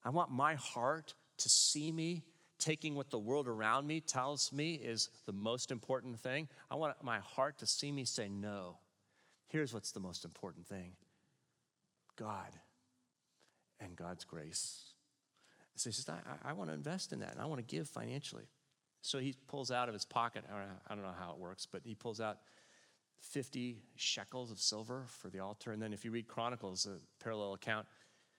I 0.05 0.11
want 0.11 0.31
my 0.31 0.55
heart 0.55 1.15
to 1.39 1.49
see 1.49 1.93
me 1.93 2.25
taking 2.59 2.95
what 2.95 3.11
the 3.11 3.19
world 3.19 3.49
around 3.49 3.87
me 3.87 4.01
tells 4.01 4.53
me 4.53 4.75
is 4.75 5.11
the 5.27 5.33
most 5.33 5.71
important 5.71 6.19
thing. 6.19 6.49
I 6.71 6.77
want 6.77 6.95
my 7.03 7.19
heart 7.19 7.59
to 7.59 7.67
see 7.67 7.93
me 7.93 8.05
say, 8.05 8.29
no. 8.29 8.79
Here's 9.49 9.73
what's 9.73 9.93
the 9.93 10.01
most 10.01 10.25
important 10.25 10.67
thing 10.67 10.93
God 12.17 12.53
and 13.81 13.95
God's 13.95 14.25
grace. 14.25 14.81
So 15.77 15.91
he 15.91 15.95
says, 15.95 16.09
I, 16.09 16.51
I 16.51 16.53
want 16.55 16.71
to 16.71 16.75
invest 16.75 17.13
in 17.13 17.21
that 17.21 17.33
and 17.33 17.41
I 17.41 17.47
want 17.47 17.67
to 17.67 17.77
give 17.77 17.89
financially. 17.89 18.49
So 19.03 19.19
he 19.19 19.35
pulls 19.47 19.71
out 19.71 19.89
of 19.89 19.95
his 19.95 20.05
pocket, 20.05 20.45
I 20.51 20.95
don't 20.95 21.05
know 21.05 21.15
how 21.19 21.33
it 21.33 21.39
works, 21.39 21.67
but 21.71 21.83
he 21.85 21.95
pulls 21.95 22.21
out 22.21 22.39
50 23.21 23.83
shekels 23.95 24.51
of 24.51 24.59
silver 24.59 25.05
for 25.07 25.29
the 25.29 25.41
altar. 25.41 25.73
And 25.73 25.81
then 25.81 25.93
if 25.93 26.05
you 26.05 26.11
read 26.11 26.27
Chronicles, 26.27 26.87
a 26.87 26.99
parallel 27.23 27.55
account, 27.55 27.87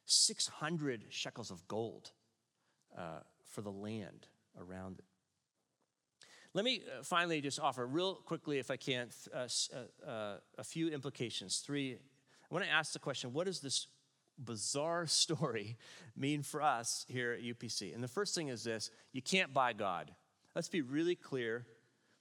600 0.06 1.06
shekels 1.10 1.52
of 1.52 1.66
gold 1.68 2.12
uh, 2.98 3.20
for 3.48 3.62
the 3.62 3.72
land 3.72 4.28
around 4.60 5.00
it. 5.00 5.06
Let 6.54 6.66
me 6.66 6.82
uh, 6.88 7.04
finally 7.04 7.42
just 7.42 7.60
offer, 7.60 7.86
real 7.86 8.16
quickly, 8.16 8.58
if 8.58 8.72
I 8.72 8.78
can, 8.78 9.10
uh, 9.34 9.48
uh, 9.74 10.10
uh, 10.10 10.38
a 10.58 10.64
few 10.64 10.90
implications. 10.90 11.58
Three. 11.58 11.94
I 11.94 12.54
want 12.54 12.66
to 12.66 12.72
ask 12.72 12.94
the 12.94 13.00
question 13.00 13.34
what 13.34 13.46
does 13.46 13.60
this 13.60 13.88
bizarre 14.40 15.06
story 15.08 15.78
mean 16.16 16.42
for 16.42 16.62
us 16.62 17.06
here 17.10 17.34
at 17.34 17.42
UPC? 17.42 17.94
And 17.94 18.04
the 18.04 18.08
first 18.08 18.34
thing 18.34 18.48
is 18.48 18.64
this 18.64 18.90
you 19.12 19.22
can't 19.22 19.54
buy 19.54 19.74
God. 19.74 20.12
Let's 20.56 20.70
be 20.70 20.82
really 20.82 21.16
clear. 21.16 21.66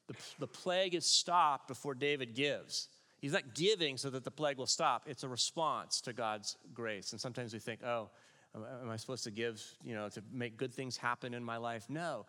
The, 0.08 0.14
the 0.38 0.46
plague 0.46 0.94
is 0.94 1.06
stopped 1.06 1.66
before 1.68 1.94
David 1.94 2.34
gives. 2.34 2.88
He's 3.18 3.32
not 3.32 3.54
giving 3.54 3.96
so 3.96 4.10
that 4.10 4.24
the 4.24 4.30
plague 4.30 4.58
will 4.58 4.66
stop. 4.66 5.04
It's 5.06 5.24
a 5.24 5.28
response 5.28 6.00
to 6.02 6.12
God's 6.12 6.56
grace. 6.74 7.12
And 7.12 7.20
sometimes 7.20 7.54
we 7.54 7.58
think, 7.58 7.82
oh, 7.82 8.10
am 8.56 8.90
I 8.90 8.96
supposed 8.96 9.24
to 9.24 9.30
give, 9.30 9.62
you 9.84 9.94
know, 9.94 10.08
to 10.08 10.22
make 10.32 10.56
good 10.56 10.72
things 10.72 10.96
happen 10.96 11.34
in 11.34 11.44
my 11.44 11.56
life? 11.56 11.86
No. 11.88 12.26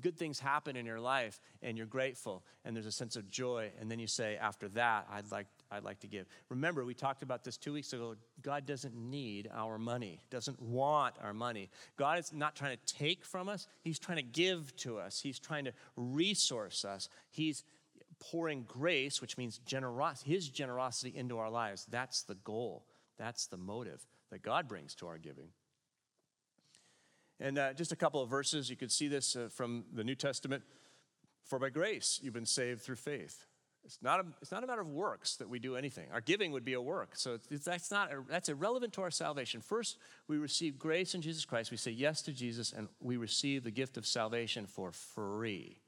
Good 0.00 0.16
things 0.16 0.38
happen 0.38 0.76
in 0.76 0.84
your 0.84 1.00
life 1.00 1.40
and 1.62 1.76
you're 1.78 1.86
grateful 1.86 2.44
and 2.64 2.76
there's 2.76 2.86
a 2.86 2.92
sense 2.92 3.16
of 3.16 3.28
joy. 3.28 3.70
And 3.80 3.90
then 3.90 3.98
you 3.98 4.06
say, 4.06 4.36
after 4.36 4.68
that, 4.70 5.06
I'd 5.10 5.30
like 5.30 5.46
I'd 5.70 5.84
like 5.84 6.00
to 6.00 6.08
give. 6.08 6.26
Remember, 6.48 6.84
we 6.84 6.94
talked 6.94 7.22
about 7.22 7.44
this 7.44 7.56
two 7.56 7.72
weeks 7.72 7.92
ago. 7.92 8.16
God 8.42 8.66
doesn't 8.66 8.94
need 8.94 9.48
our 9.54 9.78
money, 9.78 10.20
doesn't 10.30 10.60
want 10.60 11.14
our 11.22 11.32
money. 11.32 11.70
God 11.96 12.18
is 12.18 12.32
not 12.32 12.56
trying 12.56 12.76
to 12.76 12.94
take 12.94 13.24
from 13.24 13.48
us, 13.48 13.66
He's 13.82 13.98
trying 13.98 14.18
to 14.18 14.22
give 14.22 14.74
to 14.78 14.98
us, 14.98 15.20
He's 15.20 15.38
trying 15.38 15.64
to 15.66 15.72
resource 15.96 16.84
us. 16.84 17.08
He's 17.30 17.64
pouring 18.18 18.64
grace, 18.66 19.20
which 19.20 19.38
means 19.38 19.58
generosity, 19.58 20.32
His 20.32 20.48
generosity 20.48 21.16
into 21.16 21.38
our 21.38 21.50
lives. 21.50 21.86
That's 21.88 22.22
the 22.24 22.34
goal, 22.34 22.84
that's 23.16 23.46
the 23.46 23.56
motive 23.56 24.04
that 24.30 24.42
God 24.42 24.68
brings 24.68 24.94
to 24.96 25.06
our 25.06 25.18
giving. 25.18 25.48
And 27.40 27.58
uh, 27.58 27.72
just 27.72 27.90
a 27.90 27.96
couple 27.96 28.22
of 28.22 28.28
verses, 28.28 28.68
you 28.68 28.76
could 28.76 28.92
see 28.92 29.08
this 29.08 29.34
uh, 29.34 29.48
from 29.50 29.84
the 29.92 30.04
New 30.04 30.14
Testament. 30.14 30.62
For 31.44 31.58
by 31.58 31.70
grace 31.70 32.20
you've 32.22 32.34
been 32.34 32.46
saved 32.46 32.82
through 32.82 32.96
faith. 32.96 33.46
It's 33.84 33.98
not, 34.02 34.20
a, 34.20 34.26
it's 34.42 34.52
not 34.52 34.62
a 34.62 34.66
matter 34.66 34.82
of 34.82 34.88
works 34.88 35.36
that 35.36 35.48
we 35.48 35.58
do 35.58 35.74
anything. 35.74 36.06
Our 36.12 36.20
giving 36.20 36.52
would 36.52 36.66
be 36.66 36.74
a 36.74 36.80
work. 36.82 37.16
So 37.16 37.38
it's, 37.50 37.64
that's, 37.64 37.90
not, 37.90 38.10
that's 38.28 38.50
irrelevant 38.50 38.92
to 38.94 39.02
our 39.02 39.10
salvation. 39.10 39.62
First, 39.62 39.96
we 40.28 40.36
receive 40.36 40.78
grace 40.78 41.14
in 41.14 41.22
Jesus 41.22 41.46
Christ. 41.46 41.70
We 41.70 41.78
say 41.78 41.90
yes 41.90 42.20
to 42.22 42.32
Jesus, 42.32 42.72
and 42.72 42.88
we 43.00 43.16
receive 43.16 43.64
the 43.64 43.70
gift 43.70 43.96
of 43.96 44.06
salvation 44.06 44.66
for 44.66 44.92
free. 44.92 45.80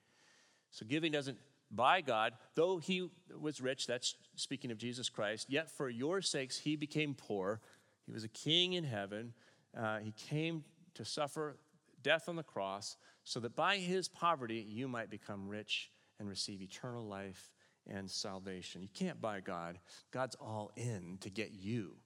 So 0.70 0.86
giving 0.86 1.12
doesn't 1.12 1.36
buy 1.70 2.00
God, 2.00 2.32
though 2.54 2.78
he 2.78 3.10
was 3.38 3.60
rich, 3.60 3.86
that's 3.86 4.16
speaking 4.36 4.70
of 4.70 4.78
Jesus 4.78 5.08
Christ, 5.08 5.50
yet 5.50 5.70
for 5.70 5.88
your 5.88 6.22
sakes 6.22 6.58
he 6.58 6.76
became 6.76 7.14
poor. 7.14 7.60
He 8.06 8.12
was 8.12 8.24
a 8.24 8.28
king 8.28 8.72
in 8.72 8.84
heaven. 8.84 9.34
Uh, 9.78 9.98
he 9.98 10.12
came 10.12 10.64
to 10.94 11.04
suffer 11.04 11.56
death 12.02 12.28
on 12.28 12.36
the 12.36 12.42
cross 12.42 12.96
so 13.24 13.40
that 13.40 13.54
by 13.54 13.76
his 13.76 14.08
poverty 14.08 14.64
you 14.68 14.88
might 14.88 15.10
become 15.10 15.48
rich 15.48 15.90
and 16.18 16.28
receive 16.28 16.62
eternal 16.62 17.04
life 17.04 17.50
and 17.88 18.10
salvation. 18.10 18.82
You 18.82 18.88
can't 18.92 19.20
buy 19.20 19.40
God. 19.40 19.78
God's 20.10 20.36
all 20.36 20.70
in 20.76 21.18
to 21.20 21.30
get 21.30 21.52
you, 21.52 21.96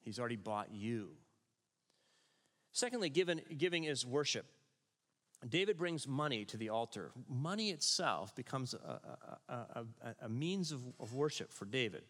He's 0.00 0.18
already 0.18 0.36
bought 0.36 0.72
you. 0.72 1.10
Secondly, 2.72 3.10
given, 3.10 3.42
giving 3.58 3.84
is 3.84 4.06
worship. 4.06 4.46
David 5.46 5.76
brings 5.76 6.08
money 6.08 6.44
to 6.46 6.56
the 6.56 6.70
altar. 6.70 7.10
Money 7.28 7.70
itself 7.70 8.34
becomes 8.34 8.74
a, 8.74 9.00
a, 9.48 9.64
a, 9.74 9.84
a 10.22 10.28
means 10.28 10.72
of, 10.72 10.80
of 10.98 11.14
worship 11.14 11.52
for 11.52 11.66
David. 11.66 12.04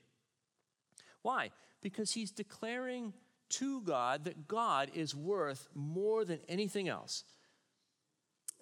Why? 1.23 1.51
Because 1.81 2.13
he's 2.13 2.31
declaring 2.31 3.13
to 3.53 3.81
God 3.83 4.25
that 4.25 4.49
God 4.49 4.91
is 4.95 5.15
worth 5.15 5.69
more 5.75 6.25
than 6.25 6.41
anything 6.49 6.89
else. 6.89 7.25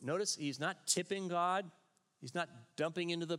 Notice 0.03 0.37
he's 0.37 0.61
not 0.61 0.87
tipping 0.87 1.29
God, 1.29 1.71
he's 2.21 2.35
not 2.35 2.49
dumping 2.77 3.11
into 3.11 3.27
the 3.27 3.39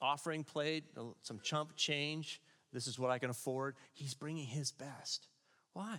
offering 0.00 0.44
plate, 0.44 0.84
uh, 0.96 1.02
some 1.22 1.40
chump 1.42 1.76
change. 1.76 2.40
This 2.72 2.86
is 2.86 2.98
what 2.98 3.10
I 3.10 3.18
can 3.18 3.30
afford. 3.30 3.76
He's 3.94 4.14
bringing 4.14 4.46
his 4.46 4.70
best. 4.72 5.26
Why? 5.72 5.98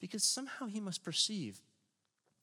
Because 0.00 0.22
somehow 0.22 0.66
he 0.66 0.80
must 0.80 1.04
perceive 1.04 1.60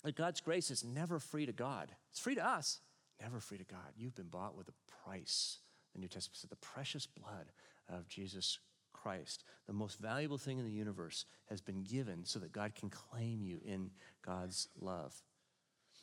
that 0.04 0.16
God's 0.16 0.42
grace 0.42 0.70
is 0.70 0.84
never 0.84 1.20
free 1.20 1.46
to 1.46 1.54
God. 1.54 1.92
It's 2.12 2.20
free 2.20 2.36
to 2.36 2.46
us, 2.46 2.80
never 3.22 3.40
free 3.40 3.58
to 3.58 3.64
God. 3.64 3.94
You've 3.98 4.16
been 4.16 4.28
bought 4.28 4.56
with 4.56 4.68
a 4.68 5.04
price. 5.04 5.60
The 5.94 6.02
New 6.02 6.08
Testament 6.08 6.38
said 6.38 6.50
the 6.50 6.58
precious 6.58 7.08
blood 7.08 7.48
of 7.90 8.08
Jesus 8.08 8.60
Christ, 9.06 9.44
the 9.68 9.74
most 9.74 10.00
valuable 10.00 10.40
thing 10.40 10.58
in 10.58 10.66
the 10.66 10.72
universe, 10.72 11.26
has 11.50 11.62
been 11.62 11.84
given 11.84 12.26
so 12.26 12.40
that 12.40 12.52
God 12.52 12.74
can 12.74 12.90
claim 12.90 13.44
you 13.44 13.60
in 13.64 13.92
God's 14.26 14.68
love. 14.82 15.14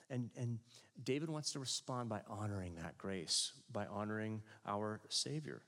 And, 0.08 0.30
and 0.36 0.60
David 1.02 1.28
wants 1.28 1.50
to 1.52 1.58
respond 1.58 2.08
by 2.08 2.20
honoring 2.28 2.76
that 2.76 2.96
grace, 2.98 3.54
by 3.72 3.86
honoring 3.86 4.42
our 4.64 5.00
Savior, 5.08 5.62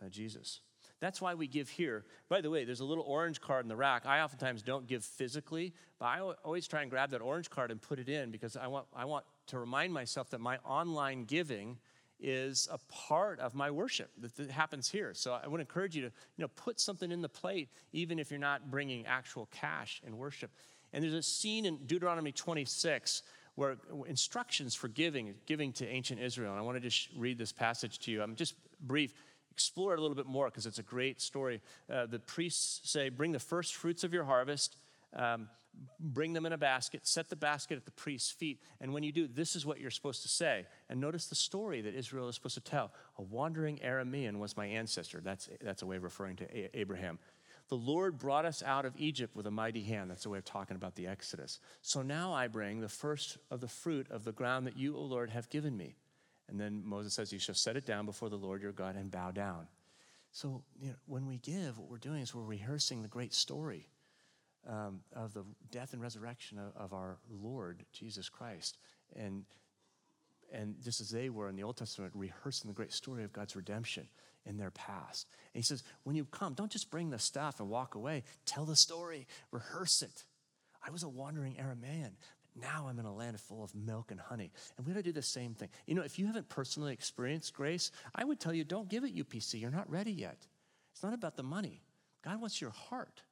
uh, 0.00 0.08
Jesus. 0.10 0.60
That's 1.00 1.20
why 1.20 1.34
we 1.34 1.48
give 1.48 1.70
here. 1.70 2.04
By 2.28 2.40
the 2.40 2.50
way, 2.50 2.64
there's 2.64 2.80
a 2.80 2.84
little 2.84 3.04
orange 3.04 3.40
card 3.40 3.64
in 3.64 3.68
the 3.68 3.74
rack. 3.74 4.06
I 4.06 4.20
oftentimes 4.20 4.62
don't 4.62 4.86
give 4.86 5.04
physically, 5.04 5.74
but 5.98 6.06
I 6.06 6.20
always 6.20 6.68
try 6.68 6.82
and 6.82 6.90
grab 6.90 7.10
that 7.10 7.20
orange 7.20 7.50
card 7.50 7.72
and 7.72 7.82
put 7.82 7.98
it 7.98 8.08
in 8.08 8.30
because 8.30 8.56
I 8.56 8.68
want, 8.68 8.86
I 8.94 9.06
want 9.06 9.24
to 9.48 9.58
remind 9.58 9.92
myself 9.92 10.30
that 10.30 10.40
my 10.40 10.58
online 10.58 11.24
giving 11.24 11.78
is 12.22 12.68
a 12.70 12.78
part 12.92 13.40
of 13.40 13.54
my 13.54 13.70
worship 13.70 14.10
that, 14.18 14.50
happens 14.50 14.90
here. 14.90 15.12
So 15.14 15.32
I 15.32 15.46
would 15.46 15.60
encourage 15.60 15.96
you 15.96 16.02
to 16.02 16.08
you 16.36 16.42
know, 16.42 16.48
put 16.56 16.80
something 16.80 17.10
in 17.10 17.20
the 17.20 17.28
plate, 17.28 17.68
even 17.92 18.18
if 18.18 18.30
you're 18.30 18.40
not 18.40 18.70
bringing 18.70 19.06
actual 19.06 19.48
cash 19.50 20.00
in 20.06 20.16
worship. 20.16 20.50
And 20.92 21.02
there's 21.02 21.14
a 21.14 21.22
scene 21.22 21.66
in 21.66 21.76
Deuteronomy 21.86 22.32
26 22.32 23.22
where 23.54 23.76
instructions 24.06 24.74
for 24.74 24.88
giving, 24.88 25.34
giving 25.46 25.72
to 25.74 25.86
ancient 25.86 26.20
Israel. 26.20 26.52
And 26.52 26.58
I 26.58 26.62
want 26.62 26.76
to 26.76 26.80
just 26.80 27.08
read 27.16 27.38
this 27.38 27.52
passage 27.52 27.98
to 28.00 28.10
you. 28.10 28.22
I'm 28.22 28.36
just 28.36 28.54
brief. 28.80 29.12
Explore 29.52 29.94
it 29.94 29.98
a 29.98 30.02
little 30.02 30.16
bit 30.16 30.26
more 30.26 30.46
because 30.46 30.66
it's 30.66 30.78
a 30.78 30.82
great 30.82 31.20
story. 31.20 31.60
Uh, 31.92 32.06
the 32.06 32.18
priests 32.18 32.90
say, 32.90 33.08
Bring 33.08 33.32
the 33.32 33.38
first 33.38 33.74
fruits 33.74 34.04
of 34.04 34.14
your 34.14 34.24
harvest. 34.24 34.76
Um, 35.14 35.48
bring 35.98 36.32
them 36.32 36.46
in 36.46 36.52
a 36.52 36.58
basket, 36.58 37.06
set 37.06 37.28
the 37.28 37.36
basket 37.36 37.76
at 37.76 37.84
the 37.84 37.92
priest's 37.92 38.30
feet. 38.30 38.60
And 38.80 38.92
when 38.92 39.02
you 39.02 39.12
do, 39.12 39.26
this 39.26 39.56
is 39.56 39.64
what 39.64 39.80
you're 39.80 39.90
supposed 39.90 40.22
to 40.22 40.28
say. 40.28 40.66
And 40.88 41.00
notice 41.00 41.26
the 41.26 41.34
story 41.34 41.80
that 41.82 41.94
Israel 41.94 42.28
is 42.28 42.34
supposed 42.34 42.54
to 42.54 42.60
tell. 42.60 42.92
A 43.18 43.22
wandering 43.22 43.78
Aramean 43.78 44.38
was 44.38 44.56
my 44.56 44.66
ancestor. 44.66 45.20
That's, 45.22 45.48
that's 45.60 45.82
a 45.82 45.86
way 45.86 45.96
of 45.96 46.02
referring 46.02 46.36
to 46.36 46.78
Abraham. 46.78 47.18
The 47.68 47.76
Lord 47.76 48.18
brought 48.18 48.44
us 48.44 48.64
out 48.64 48.84
of 48.84 48.96
Egypt 48.96 49.36
with 49.36 49.46
a 49.46 49.50
mighty 49.50 49.82
hand. 49.82 50.10
That's 50.10 50.26
a 50.26 50.30
way 50.30 50.38
of 50.38 50.44
talking 50.44 50.76
about 50.76 50.96
the 50.96 51.06
Exodus. 51.06 51.60
So 51.82 52.02
now 52.02 52.32
I 52.32 52.48
bring 52.48 52.80
the 52.80 52.88
first 52.88 53.38
of 53.50 53.60
the 53.60 53.68
fruit 53.68 54.08
of 54.10 54.24
the 54.24 54.32
ground 54.32 54.66
that 54.66 54.76
you, 54.76 54.96
O 54.96 55.02
Lord, 55.02 55.30
have 55.30 55.48
given 55.50 55.76
me. 55.76 55.94
And 56.48 56.58
then 56.58 56.82
Moses 56.84 57.14
says, 57.14 57.32
You 57.32 57.38
shall 57.38 57.54
set 57.54 57.76
it 57.76 57.86
down 57.86 58.06
before 58.06 58.28
the 58.28 58.36
Lord 58.36 58.60
your 58.60 58.72
God 58.72 58.96
and 58.96 59.08
bow 59.08 59.30
down. 59.30 59.68
So 60.32 60.64
you 60.80 60.88
know, 60.88 60.94
when 61.06 61.26
we 61.26 61.38
give, 61.38 61.78
what 61.78 61.88
we're 61.88 61.98
doing 61.98 62.22
is 62.22 62.34
we're 62.34 62.42
rehearsing 62.42 63.02
the 63.02 63.08
great 63.08 63.32
story 63.32 63.88
um, 64.68 65.00
of 65.14 65.34
the 65.34 65.44
death 65.70 65.92
and 65.92 66.02
resurrection 66.02 66.58
of, 66.58 66.76
of 66.76 66.92
our 66.92 67.18
Lord 67.30 67.84
Jesus 67.92 68.28
Christ. 68.28 68.78
And, 69.16 69.44
and 70.52 70.76
just 70.82 71.00
as 71.00 71.10
they 71.10 71.30
were 71.30 71.48
in 71.48 71.56
the 71.56 71.62
Old 71.62 71.76
Testament, 71.76 72.12
rehearsing 72.14 72.68
the 72.68 72.74
great 72.74 72.92
story 72.92 73.24
of 73.24 73.32
God's 73.32 73.56
redemption 73.56 74.08
in 74.46 74.56
their 74.56 74.70
past. 74.70 75.26
And 75.54 75.62
he 75.62 75.66
says, 75.66 75.82
when 76.04 76.16
you 76.16 76.24
come, 76.24 76.54
don't 76.54 76.70
just 76.70 76.90
bring 76.90 77.10
the 77.10 77.18
stuff 77.18 77.60
and 77.60 77.68
walk 77.68 77.94
away. 77.94 78.24
Tell 78.46 78.64
the 78.64 78.76
story, 78.76 79.26
rehearse 79.50 80.02
it. 80.02 80.24
I 80.86 80.90
was 80.90 81.02
a 81.02 81.08
wandering 81.08 81.54
Aramaean. 81.54 82.12
But 82.42 82.62
now 82.62 82.86
I'm 82.88 82.98
in 82.98 83.04
a 83.04 83.14
land 83.14 83.38
full 83.38 83.62
of 83.62 83.74
milk 83.74 84.10
and 84.10 84.20
honey. 84.20 84.50
And 84.76 84.86
we 84.86 84.92
got 84.92 84.98
to 84.98 85.02
do 85.02 85.12
the 85.12 85.22
same 85.22 85.54
thing. 85.54 85.68
You 85.86 85.94
know, 85.94 86.02
if 86.02 86.18
you 86.18 86.26
haven't 86.26 86.48
personally 86.48 86.92
experienced 86.92 87.54
grace, 87.54 87.90
I 88.14 88.24
would 88.24 88.40
tell 88.40 88.54
you 88.54 88.64
don't 88.64 88.88
give 88.88 89.04
it 89.04 89.14
UPC. 89.14 89.60
You're 89.60 89.70
not 89.70 89.90
ready 89.90 90.12
yet. 90.12 90.46
It's 90.92 91.02
not 91.02 91.14
about 91.14 91.36
the 91.36 91.42
money. 91.42 91.82
God 92.24 92.40
wants 92.40 92.60
your 92.60 92.70
heart. 92.70 93.22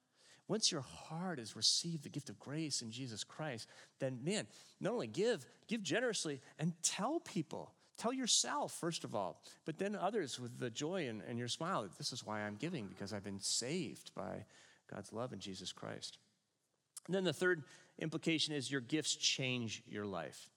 Once 0.49 0.73
your 0.73 0.81
heart 0.81 1.39
has 1.39 1.55
received 1.55 2.03
the 2.03 2.09
gift 2.09 2.31
of 2.31 2.39
grace 2.39 2.81
in 2.81 2.91
Jesus 2.91 3.23
Christ, 3.23 3.69
then 4.01 4.19
man, 4.25 4.47
not 4.81 4.95
only 4.95 5.07
give, 5.07 5.45
give 5.67 5.83
generously 5.83 6.41
and 6.59 6.73
tell 6.83 7.21
people. 7.21 7.73
Tell 7.99 8.13
yourself, 8.13 8.73
first 8.73 9.05
of 9.05 9.15
all, 9.15 9.43
but 9.67 9.79
then 9.79 9.95
others 9.95 10.41
with 10.41 10.59
the 10.59 10.71
joy 10.71 11.09
and, 11.09 11.21
and 11.29 11.39
your 11.39 11.49
smile 11.49 11.83
that 11.83 11.99
this 11.99 12.13
is 12.13 12.25
why 12.25 12.41
I'm 12.41 12.55
giving, 12.55 12.87
because 12.87 13.13
I've 13.13 13.25
been 13.25 13.41
saved 13.41 14.13
by 14.15 14.47
God's 14.93 15.13
love 15.13 15.33
in 15.33 15.41
Jesus 15.41 15.73
Christ. 15.73 16.19
And 17.07 17.15
then 17.15 17.25
the 17.25 17.33
third 17.33 17.65
implication 17.99 18.55
is 18.55 18.71
your 18.71 18.81
gifts 18.81 19.17
change 19.17 19.83
your 19.89 20.07
life. 20.07 20.49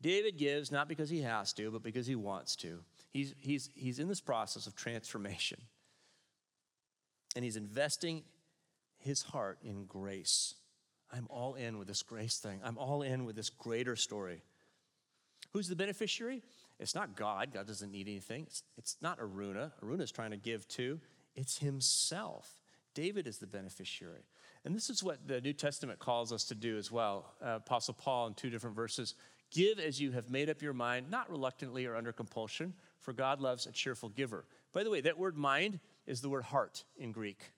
David 0.00 0.38
gives 0.38 0.70
not 0.70 0.88
because 0.88 1.10
he 1.10 1.22
has 1.22 1.52
to, 1.54 1.70
but 1.70 1.82
because 1.82 2.06
he 2.06 2.14
wants 2.14 2.56
to. 2.56 2.80
He's, 3.10 3.34
he's, 3.40 3.70
he's 3.74 3.98
in 3.98 4.08
this 4.08 4.20
process 4.20 4.66
of 4.66 4.76
transformation. 4.76 5.60
And 7.34 7.44
he's 7.44 7.56
investing 7.56 8.22
his 9.04 9.22
heart 9.22 9.58
in 9.62 9.84
grace. 9.84 10.54
I'm 11.12 11.26
all 11.30 11.54
in 11.54 11.78
with 11.78 11.86
this 11.86 12.02
grace 12.02 12.38
thing. 12.38 12.60
I'm 12.64 12.78
all 12.78 13.02
in 13.02 13.24
with 13.24 13.36
this 13.36 13.50
greater 13.50 13.94
story. 13.94 14.42
Who's 15.52 15.68
the 15.68 15.76
beneficiary? 15.76 16.42
It's 16.80 16.94
not 16.94 17.14
God. 17.14 17.52
God 17.52 17.66
doesn't 17.66 17.92
need 17.92 18.08
anything. 18.08 18.44
It's, 18.46 18.62
it's 18.76 18.96
not 19.00 19.20
Araunah. 19.20 19.72
Araunah's 19.82 20.10
trying 20.10 20.32
to 20.32 20.36
give 20.36 20.66
too. 20.66 21.00
It's 21.36 21.58
himself. 21.58 22.60
David 22.94 23.26
is 23.26 23.38
the 23.38 23.46
beneficiary. 23.46 24.24
And 24.64 24.74
this 24.74 24.88
is 24.88 25.04
what 25.04 25.28
the 25.28 25.40
New 25.40 25.52
Testament 25.52 25.98
calls 25.98 26.32
us 26.32 26.44
to 26.44 26.54
do 26.54 26.78
as 26.78 26.90
well. 26.90 27.34
Uh, 27.44 27.56
Apostle 27.56 27.94
Paul 27.94 28.28
in 28.28 28.34
two 28.34 28.50
different 28.50 28.74
verses 28.74 29.14
Give 29.50 29.78
as 29.78 30.00
you 30.00 30.10
have 30.10 30.30
made 30.30 30.50
up 30.50 30.62
your 30.62 30.72
mind, 30.72 31.10
not 31.10 31.30
reluctantly 31.30 31.86
or 31.86 31.94
under 31.94 32.12
compulsion, 32.12 32.74
for 32.98 33.12
God 33.12 33.40
loves 33.40 33.66
a 33.66 33.72
cheerful 33.72 34.08
giver. 34.08 34.46
By 34.72 34.82
the 34.82 34.90
way, 34.90 35.00
that 35.02 35.16
word 35.16 35.36
mind 35.36 35.78
is 36.06 36.20
the 36.20 36.28
word 36.28 36.42
heart 36.42 36.82
in 36.96 37.12
Greek. 37.12 37.52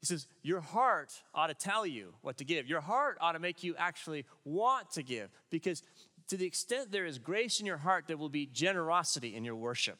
He 0.00 0.06
says, 0.06 0.26
Your 0.42 0.60
heart 0.60 1.12
ought 1.34 1.48
to 1.48 1.54
tell 1.54 1.86
you 1.86 2.14
what 2.22 2.38
to 2.38 2.44
give. 2.44 2.66
Your 2.66 2.80
heart 2.80 3.18
ought 3.20 3.32
to 3.32 3.38
make 3.38 3.62
you 3.62 3.74
actually 3.78 4.24
want 4.44 4.90
to 4.92 5.02
give 5.02 5.30
because 5.50 5.82
to 6.28 6.36
the 6.36 6.46
extent 6.46 6.90
there 6.90 7.06
is 7.06 7.18
grace 7.18 7.60
in 7.60 7.66
your 7.66 7.76
heart, 7.76 8.04
there 8.06 8.16
will 8.16 8.28
be 8.28 8.46
generosity 8.46 9.34
in 9.34 9.44
your 9.44 9.56
worship. 9.56 9.98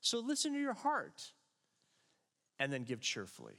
So 0.00 0.20
listen 0.20 0.52
to 0.52 0.60
your 0.60 0.74
heart 0.74 1.32
and 2.58 2.72
then 2.72 2.84
give 2.84 3.00
cheerfully. 3.00 3.54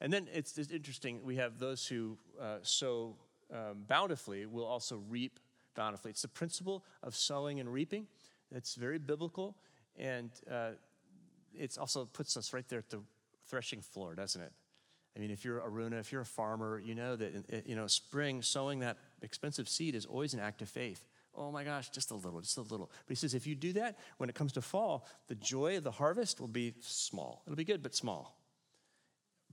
And 0.00 0.12
then 0.12 0.28
it's, 0.32 0.56
it's 0.56 0.70
interesting, 0.70 1.20
we 1.24 1.36
have 1.36 1.58
those 1.58 1.86
who 1.86 2.16
uh, 2.40 2.58
sow 2.62 3.16
um, 3.52 3.84
bountifully 3.88 4.46
will 4.46 4.64
also 4.64 5.02
reap 5.08 5.40
bountifully. 5.74 6.10
It's 6.10 6.22
the 6.22 6.28
principle 6.28 6.84
of 7.02 7.14
sowing 7.14 7.60
and 7.60 7.72
reaping. 7.72 8.06
It's 8.52 8.74
very 8.74 8.98
biblical, 8.98 9.56
and 9.96 10.30
uh, 10.50 10.70
it 11.54 11.76
also 11.78 12.04
puts 12.04 12.36
us 12.36 12.52
right 12.52 12.66
there 12.68 12.80
at 12.80 12.90
the 12.90 13.00
threshing 13.46 13.80
floor, 13.80 14.14
doesn't 14.14 14.40
it? 14.40 14.52
I 15.16 15.18
mean, 15.18 15.30
if 15.30 15.44
you're 15.44 15.60
Araunah, 15.60 15.98
if 15.98 16.12
you're 16.12 16.20
a 16.20 16.26
farmer, 16.26 16.78
you 16.78 16.94
know 16.94 17.16
that 17.16 17.36
uh, 17.52 17.56
you 17.64 17.74
know 17.74 17.86
spring 17.86 18.42
sowing 18.42 18.80
that 18.80 18.98
expensive 19.22 19.68
seed 19.68 19.94
is 19.94 20.06
always 20.06 20.34
an 20.34 20.40
act 20.40 20.62
of 20.62 20.68
faith. 20.68 21.04
Oh 21.34 21.52
my 21.52 21.64
gosh, 21.64 21.90
just 21.90 22.10
a 22.10 22.14
little, 22.14 22.40
just 22.40 22.56
a 22.58 22.62
little. 22.62 22.90
But 23.06 23.10
he 23.10 23.14
says, 23.14 23.34
if 23.34 23.46
you 23.46 23.54
do 23.54 23.72
that, 23.74 23.98
when 24.18 24.28
it 24.28 24.34
comes 24.34 24.52
to 24.54 24.62
fall, 24.62 25.06
the 25.28 25.36
joy 25.36 25.76
of 25.76 25.84
the 25.84 25.90
harvest 25.90 26.40
will 26.40 26.48
be 26.48 26.74
small. 26.80 27.42
It'll 27.46 27.56
be 27.56 27.64
good, 27.64 27.82
but 27.82 27.94
small. 27.94 28.36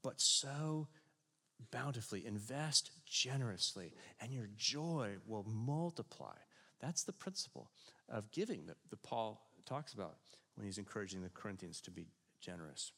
But 0.02 0.20
sow 0.20 0.88
bountifully, 1.72 2.26
invest 2.26 2.91
generously, 3.06 3.93
and 4.20 4.32
your 4.32 4.50
joy 4.58 5.15
will 5.26 5.46
multiply. 5.48 6.36
That's 6.80 7.04
the 7.04 7.13
principle 7.13 7.72
of 8.10 8.32
giving 8.32 8.65
that, 8.67 8.78
that 8.89 9.04
Paul 9.04 9.41
talks 9.65 9.93
about 9.93 10.17
when 10.56 10.65
he's 10.65 10.78
encouraging 10.78 11.22
the 11.22 11.30
Corinthians 11.30 11.82
to 11.82 11.91
be 11.91 12.08
generous. 12.39 12.91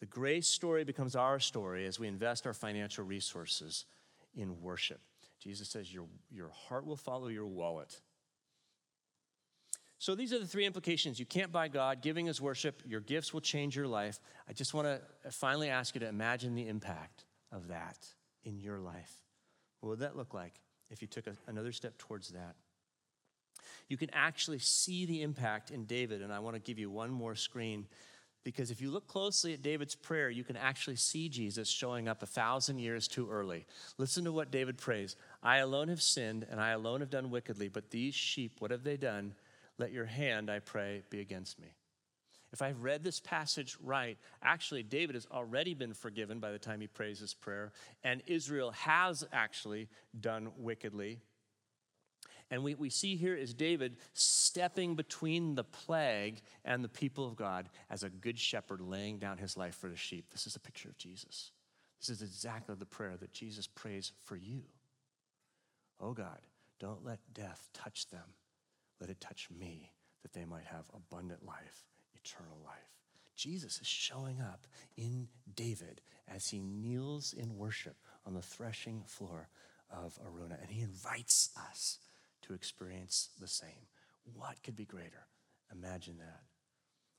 The 0.00 0.06
grace 0.06 0.46
story 0.46 0.84
becomes 0.84 1.16
our 1.16 1.40
story 1.40 1.86
as 1.86 1.98
we 1.98 2.06
invest 2.06 2.46
our 2.46 2.52
financial 2.52 3.04
resources 3.04 3.86
in 4.34 4.60
worship. 4.60 5.00
Jesus 5.42 5.68
says, 5.68 5.92
Your, 5.92 6.06
your 6.30 6.50
heart 6.50 6.86
will 6.86 6.96
follow 6.96 7.28
your 7.28 7.46
wallet. 7.46 8.00
So 9.98 10.14
these 10.14 10.32
are 10.32 10.38
the 10.38 10.46
three 10.46 10.66
implications. 10.66 11.18
You 11.18 11.24
can't 11.24 11.50
buy 11.50 11.68
God, 11.68 12.02
giving 12.02 12.26
is 12.26 12.40
worship, 12.40 12.82
your 12.86 13.00
gifts 13.00 13.32
will 13.32 13.40
change 13.40 13.74
your 13.74 13.86
life. 13.86 14.20
I 14.48 14.52
just 14.52 14.74
want 14.74 14.86
to 14.86 15.30
finally 15.30 15.70
ask 15.70 15.94
you 15.94 16.00
to 16.00 16.08
imagine 16.08 16.54
the 16.54 16.68
impact 16.68 17.24
of 17.50 17.68
that 17.68 17.96
in 18.44 18.60
your 18.60 18.78
life. 18.78 19.22
What 19.80 19.90
would 19.90 19.98
that 20.00 20.16
look 20.16 20.34
like 20.34 20.60
if 20.90 21.00
you 21.00 21.08
took 21.08 21.26
a, 21.26 21.36
another 21.46 21.72
step 21.72 21.96
towards 21.96 22.28
that? 22.30 22.56
You 23.88 23.96
can 23.96 24.10
actually 24.12 24.58
see 24.58 25.06
the 25.06 25.22
impact 25.22 25.70
in 25.70 25.84
David, 25.84 26.20
and 26.20 26.32
I 26.32 26.40
want 26.40 26.56
to 26.56 26.60
give 26.60 26.78
you 26.78 26.90
one 26.90 27.10
more 27.10 27.34
screen 27.34 27.86
because 28.46 28.70
if 28.70 28.80
you 28.80 28.92
look 28.92 29.08
closely 29.08 29.54
at 29.54 29.60
David's 29.60 29.96
prayer, 29.96 30.30
you 30.30 30.44
can 30.44 30.56
actually 30.56 30.94
see 30.94 31.28
Jesus 31.28 31.68
showing 31.68 32.06
up 32.06 32.22
a 32.22 32.26
thousand 32.26 32.78
years 32.78 33.08
too 33.08 33.28
early. 33.28 33.66
Listen 33.98 34.22
to 34.22 34.30
what 34.30 34.52
David 34.52 34.78
prays 34.78 35.16
I 35.42 35.56
alone 35.56 35.88
have 35.88 36.00
sinned, 36.00 36.46
and 36.48 36.60
I 36.60 36.70
alone 36.70 37.00
have 37.00 37.10
done 37.10 37.32
wickedly, 37.32 37.68
but 37.68 37.90
these 37.90 38.14
sheep, 38.14 38.60
what 38.60 38.70
have 38.70 38.84
they 38.84 38.96
done? 38.96 39.34
Let 39.78 39.90
your 39.90 40.04
hand, 40.04 40.48
I 40.48 40.60
pray, 40.60 41.02
be 41.10 41.18
against 41.18 41.60
me. 41.60 41.74
If 42.52 42.62
I've 42.62 42.84
read 42.84 43.02
this 43.02 43.18
passage 43.18 43.76
right, 43.82 44.16
actually, 44.44 44.84
David 44.84 45.16
has 45.16 45.26
already 45.32 45.74
been 45.74 45.92
forgiven 45.92 46.38
by 46.38 46.52
the 46.52 46.58
time 46.60 46.80
he 46.80 46.86
prays 46.86 47.18
this 47.18 47.34
prayer, 47.34 47.72
and 48.04 48.22
Israel 48.28 48.70
has 48.70 49.26
actually 49.32 49.88
done 50.20 50.52
wickedly. 50.56 51.18
And 52.50 52.62
we, 52.62 52.74
we 52.74 52.90
see 52.90 53.16
here 53.16 53.34
is 53.34 53.54
David 53.54 53.96
stepping 54.14 54.94
between 54.94 55.56
the 55.56 55.64
plague 55.64 56.42
and 56.64 56.84
the 56.84 56.88
people 56.88 57.26
of 57.26 57.36
God 57.36 57.68
as 57.90 58.04
a 58.04 58.08
good 58.08 58.38
shepherd 58.38 58.80
laying 58.80 59.18
down 59.18 59.38
his 59.38 59.56
life 59.56 59.74
for 59.74 59.88
the 59.88 59.96
sheep. 59.96 60.30
This 60.30 60.46
is 60.46 60.54
a 60.54 60.60
picture 60.60 60.88
of 60.88 60.96
Jesus. 60.96 61.50
This 62.00 62.08
is 62.08 62.22
exactly 62.22 62.74
the 62.76 62.86
prayer 62.86 63.16
that 63.16 63.32
Jesus 63.32 63.66
prays 63.66 64.12
for 64.22 64.36
you. 64.36 64.62
Oh 66.00 66.12
God, 66.12 66.38
don't 66.78 67.04
let 67.04 67.18
death 67.34 67.68
touch 67.72 68.08
them. 68.10 68.34
Let 69.00 69.10
it 69.10 69.20
touch 69.20 69.48
me 69.50 69.92
that 70.22 70.32
they 70.32 70.44
might 70.44 70.66
have 70.66 70.84
abundant 70.94 71.44
life, 71.44 71.84
eternal 72.14 72.58
life. 72.64 72.74
Jesus 73.34 73.80
is 73.80 73.86
showing 73.86 74.40
up 74.40 74.66
in 74.96 75.28
David 75.54 76.00
as 76.28 76.48
he 76.48 76.60
kneels 76.60 77.34
in 77.36 77.56
worship 77.56 77.96
on 78.24 78.34
the 78.34 78.42
threshing 78.42 79.02
floor 79.06 79.48
of 79.90 80.18
Araunah, 80.24 80.60
and 80.60 80.70
he 80.70 80.82
invites 80.82 81.50
us 81.70 81.98
to 82.46 82.54
experience 82.54 83.30
the 83.40 83.48
same. 83.48 83.88
What 84.34 84.62
could 84.62 84.76
be 84.76 84.84
greater? 84.84 85.26
Imagine 85.72 86.18
that. 86.18 86.42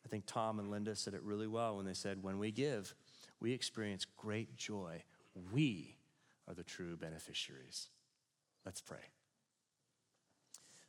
I 0.06 0.10
think 0.10 0.26
Tom 0.26 0.60
and 0.60 0.72
Linda 0.72 0.96
said 0.96 1.14
it 1.14 1.22
really 1.24 1.48
well 1.48 1.78
when 1.78 1.86
they 1.86 1.94
said, 1.94 2.24
When 2.24 2.40
we 2.40 2.52
give, 2.52 2.96
we 3.40 3.54
experience 3.54 4.06
great 4.06 4.56
joy. 4.56 5.04
We 5.52 5.98
are 6.48 6.54
the 6.54 6.64
true 6.64 6.96
beneficiaries. 6.96 7.90
Let's 8.66 8.82
pray. 8.82 9.12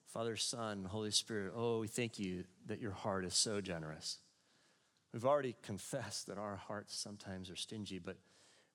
Father, 0.07 0.37
Son, 0.37 0.85
Holy 0.85 1.11
Spirit, 1.11 1.53
oh, 1.55 1.81
we 1.81 1.89
thank 1.89 2.19
you 2.19 2.45
that 2.67 2.81
your 2.81 2.93
heart 2.93 3.25
is 3.25 3.35
so 3.35 3.61
generous. 3.61 4.19
We've 5.13 5.27
already 5.27 5.55
confessed 5.63 6.27
that 6.29 6.39
our 6.39 6.57
hearts 6.57 6.97
sometimes 6.97 7.51
are 7.51 7.57
stingy, 7.57 7.99
but 7.99 8.17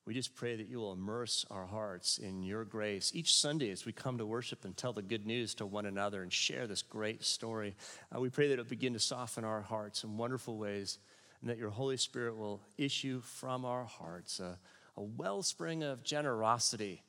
we 0.06 0.12
just 0.12 0.34
pray 0.34 0.56
that 0.56 0.68
you 0.68 0.78
will 0.78 0.92
immerse 0.92 1.46
our 1.50 1.64
hearts 1.64 2.18
in 2.18 2.42
your 2.42 2.64
grace 2.64 3.10
each 3.14 3.34
Sunday 3.34 3.70
as 3.70 3.86
we 3.86 3.92
come 3.92 4.18
to 4.18 4.26
worship 4.26 4.64
and 4.64 4.76
tell 4.76 4.92
the 4.92 5.00
good 5.00 5.26
news 5.26 5.54
to 5.54 5.66
one 5.66 5.86
another 5.86 6.22
and 6.22 6.32
share 6.32 6.66
this 6.66 6.82
great 6.82 7.24
story. 7.24 7.74
Uh, 8.14 8.20
we 8.20 8.28
pray 8.28 8.48
that 8.48 8.54
it'll 8.54 8.64
begin 8.66 8.92
to 8.92 8.98
soften 8.98 9.44
our 9.44 9.62
hearts 9.62 10.04
in 10.04 10.18
wonderful 10.18 10.58
ways 10.58 10.98
and 11.40 11.48
that 11.48 11.58
your 11.58 11.70
Holy 11.70 11.96
Spirit 11.96 12.36
will 12.36 12.60
issue 12.76 13.20
from 13.22 13.64
our 13.64 13.84
hearts 13.84 14.40
a, 14.40 14.58
a 14.96 15.02
wellspring 15.02 15.82
of 15.82 16.02
generosity 16.02 17.02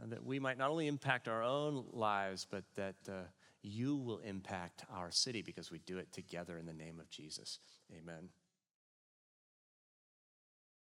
uh, 0.00 0.06
that 0.06 0.24
we 0.24 0.38
might 0.38 0.56
not 0.56 0.70
only 0.70 0.86
impact 0.86 1.28
our 1.28 1.42
own 1.42 1.84
lives, 1.92 2.46
but 2.50 2.64
that 2.74 2.96
uh, 3.08 3.22
you 3.62 3.96
will 3.96 4.18
impact 4.20 4.84
our 4.90 5.10
city 5.10 5.42
because 5.42 5.70
we 5.70 5.78
do 5.80 5.98
it 5.98 6.10
together 6.12 6.56
in 6.56 6.64
the 6.64 6.72
name 6.72 7.00
of 7.00 7.10
Jesus. 7.10 7.58
Amen. 7.92 8.30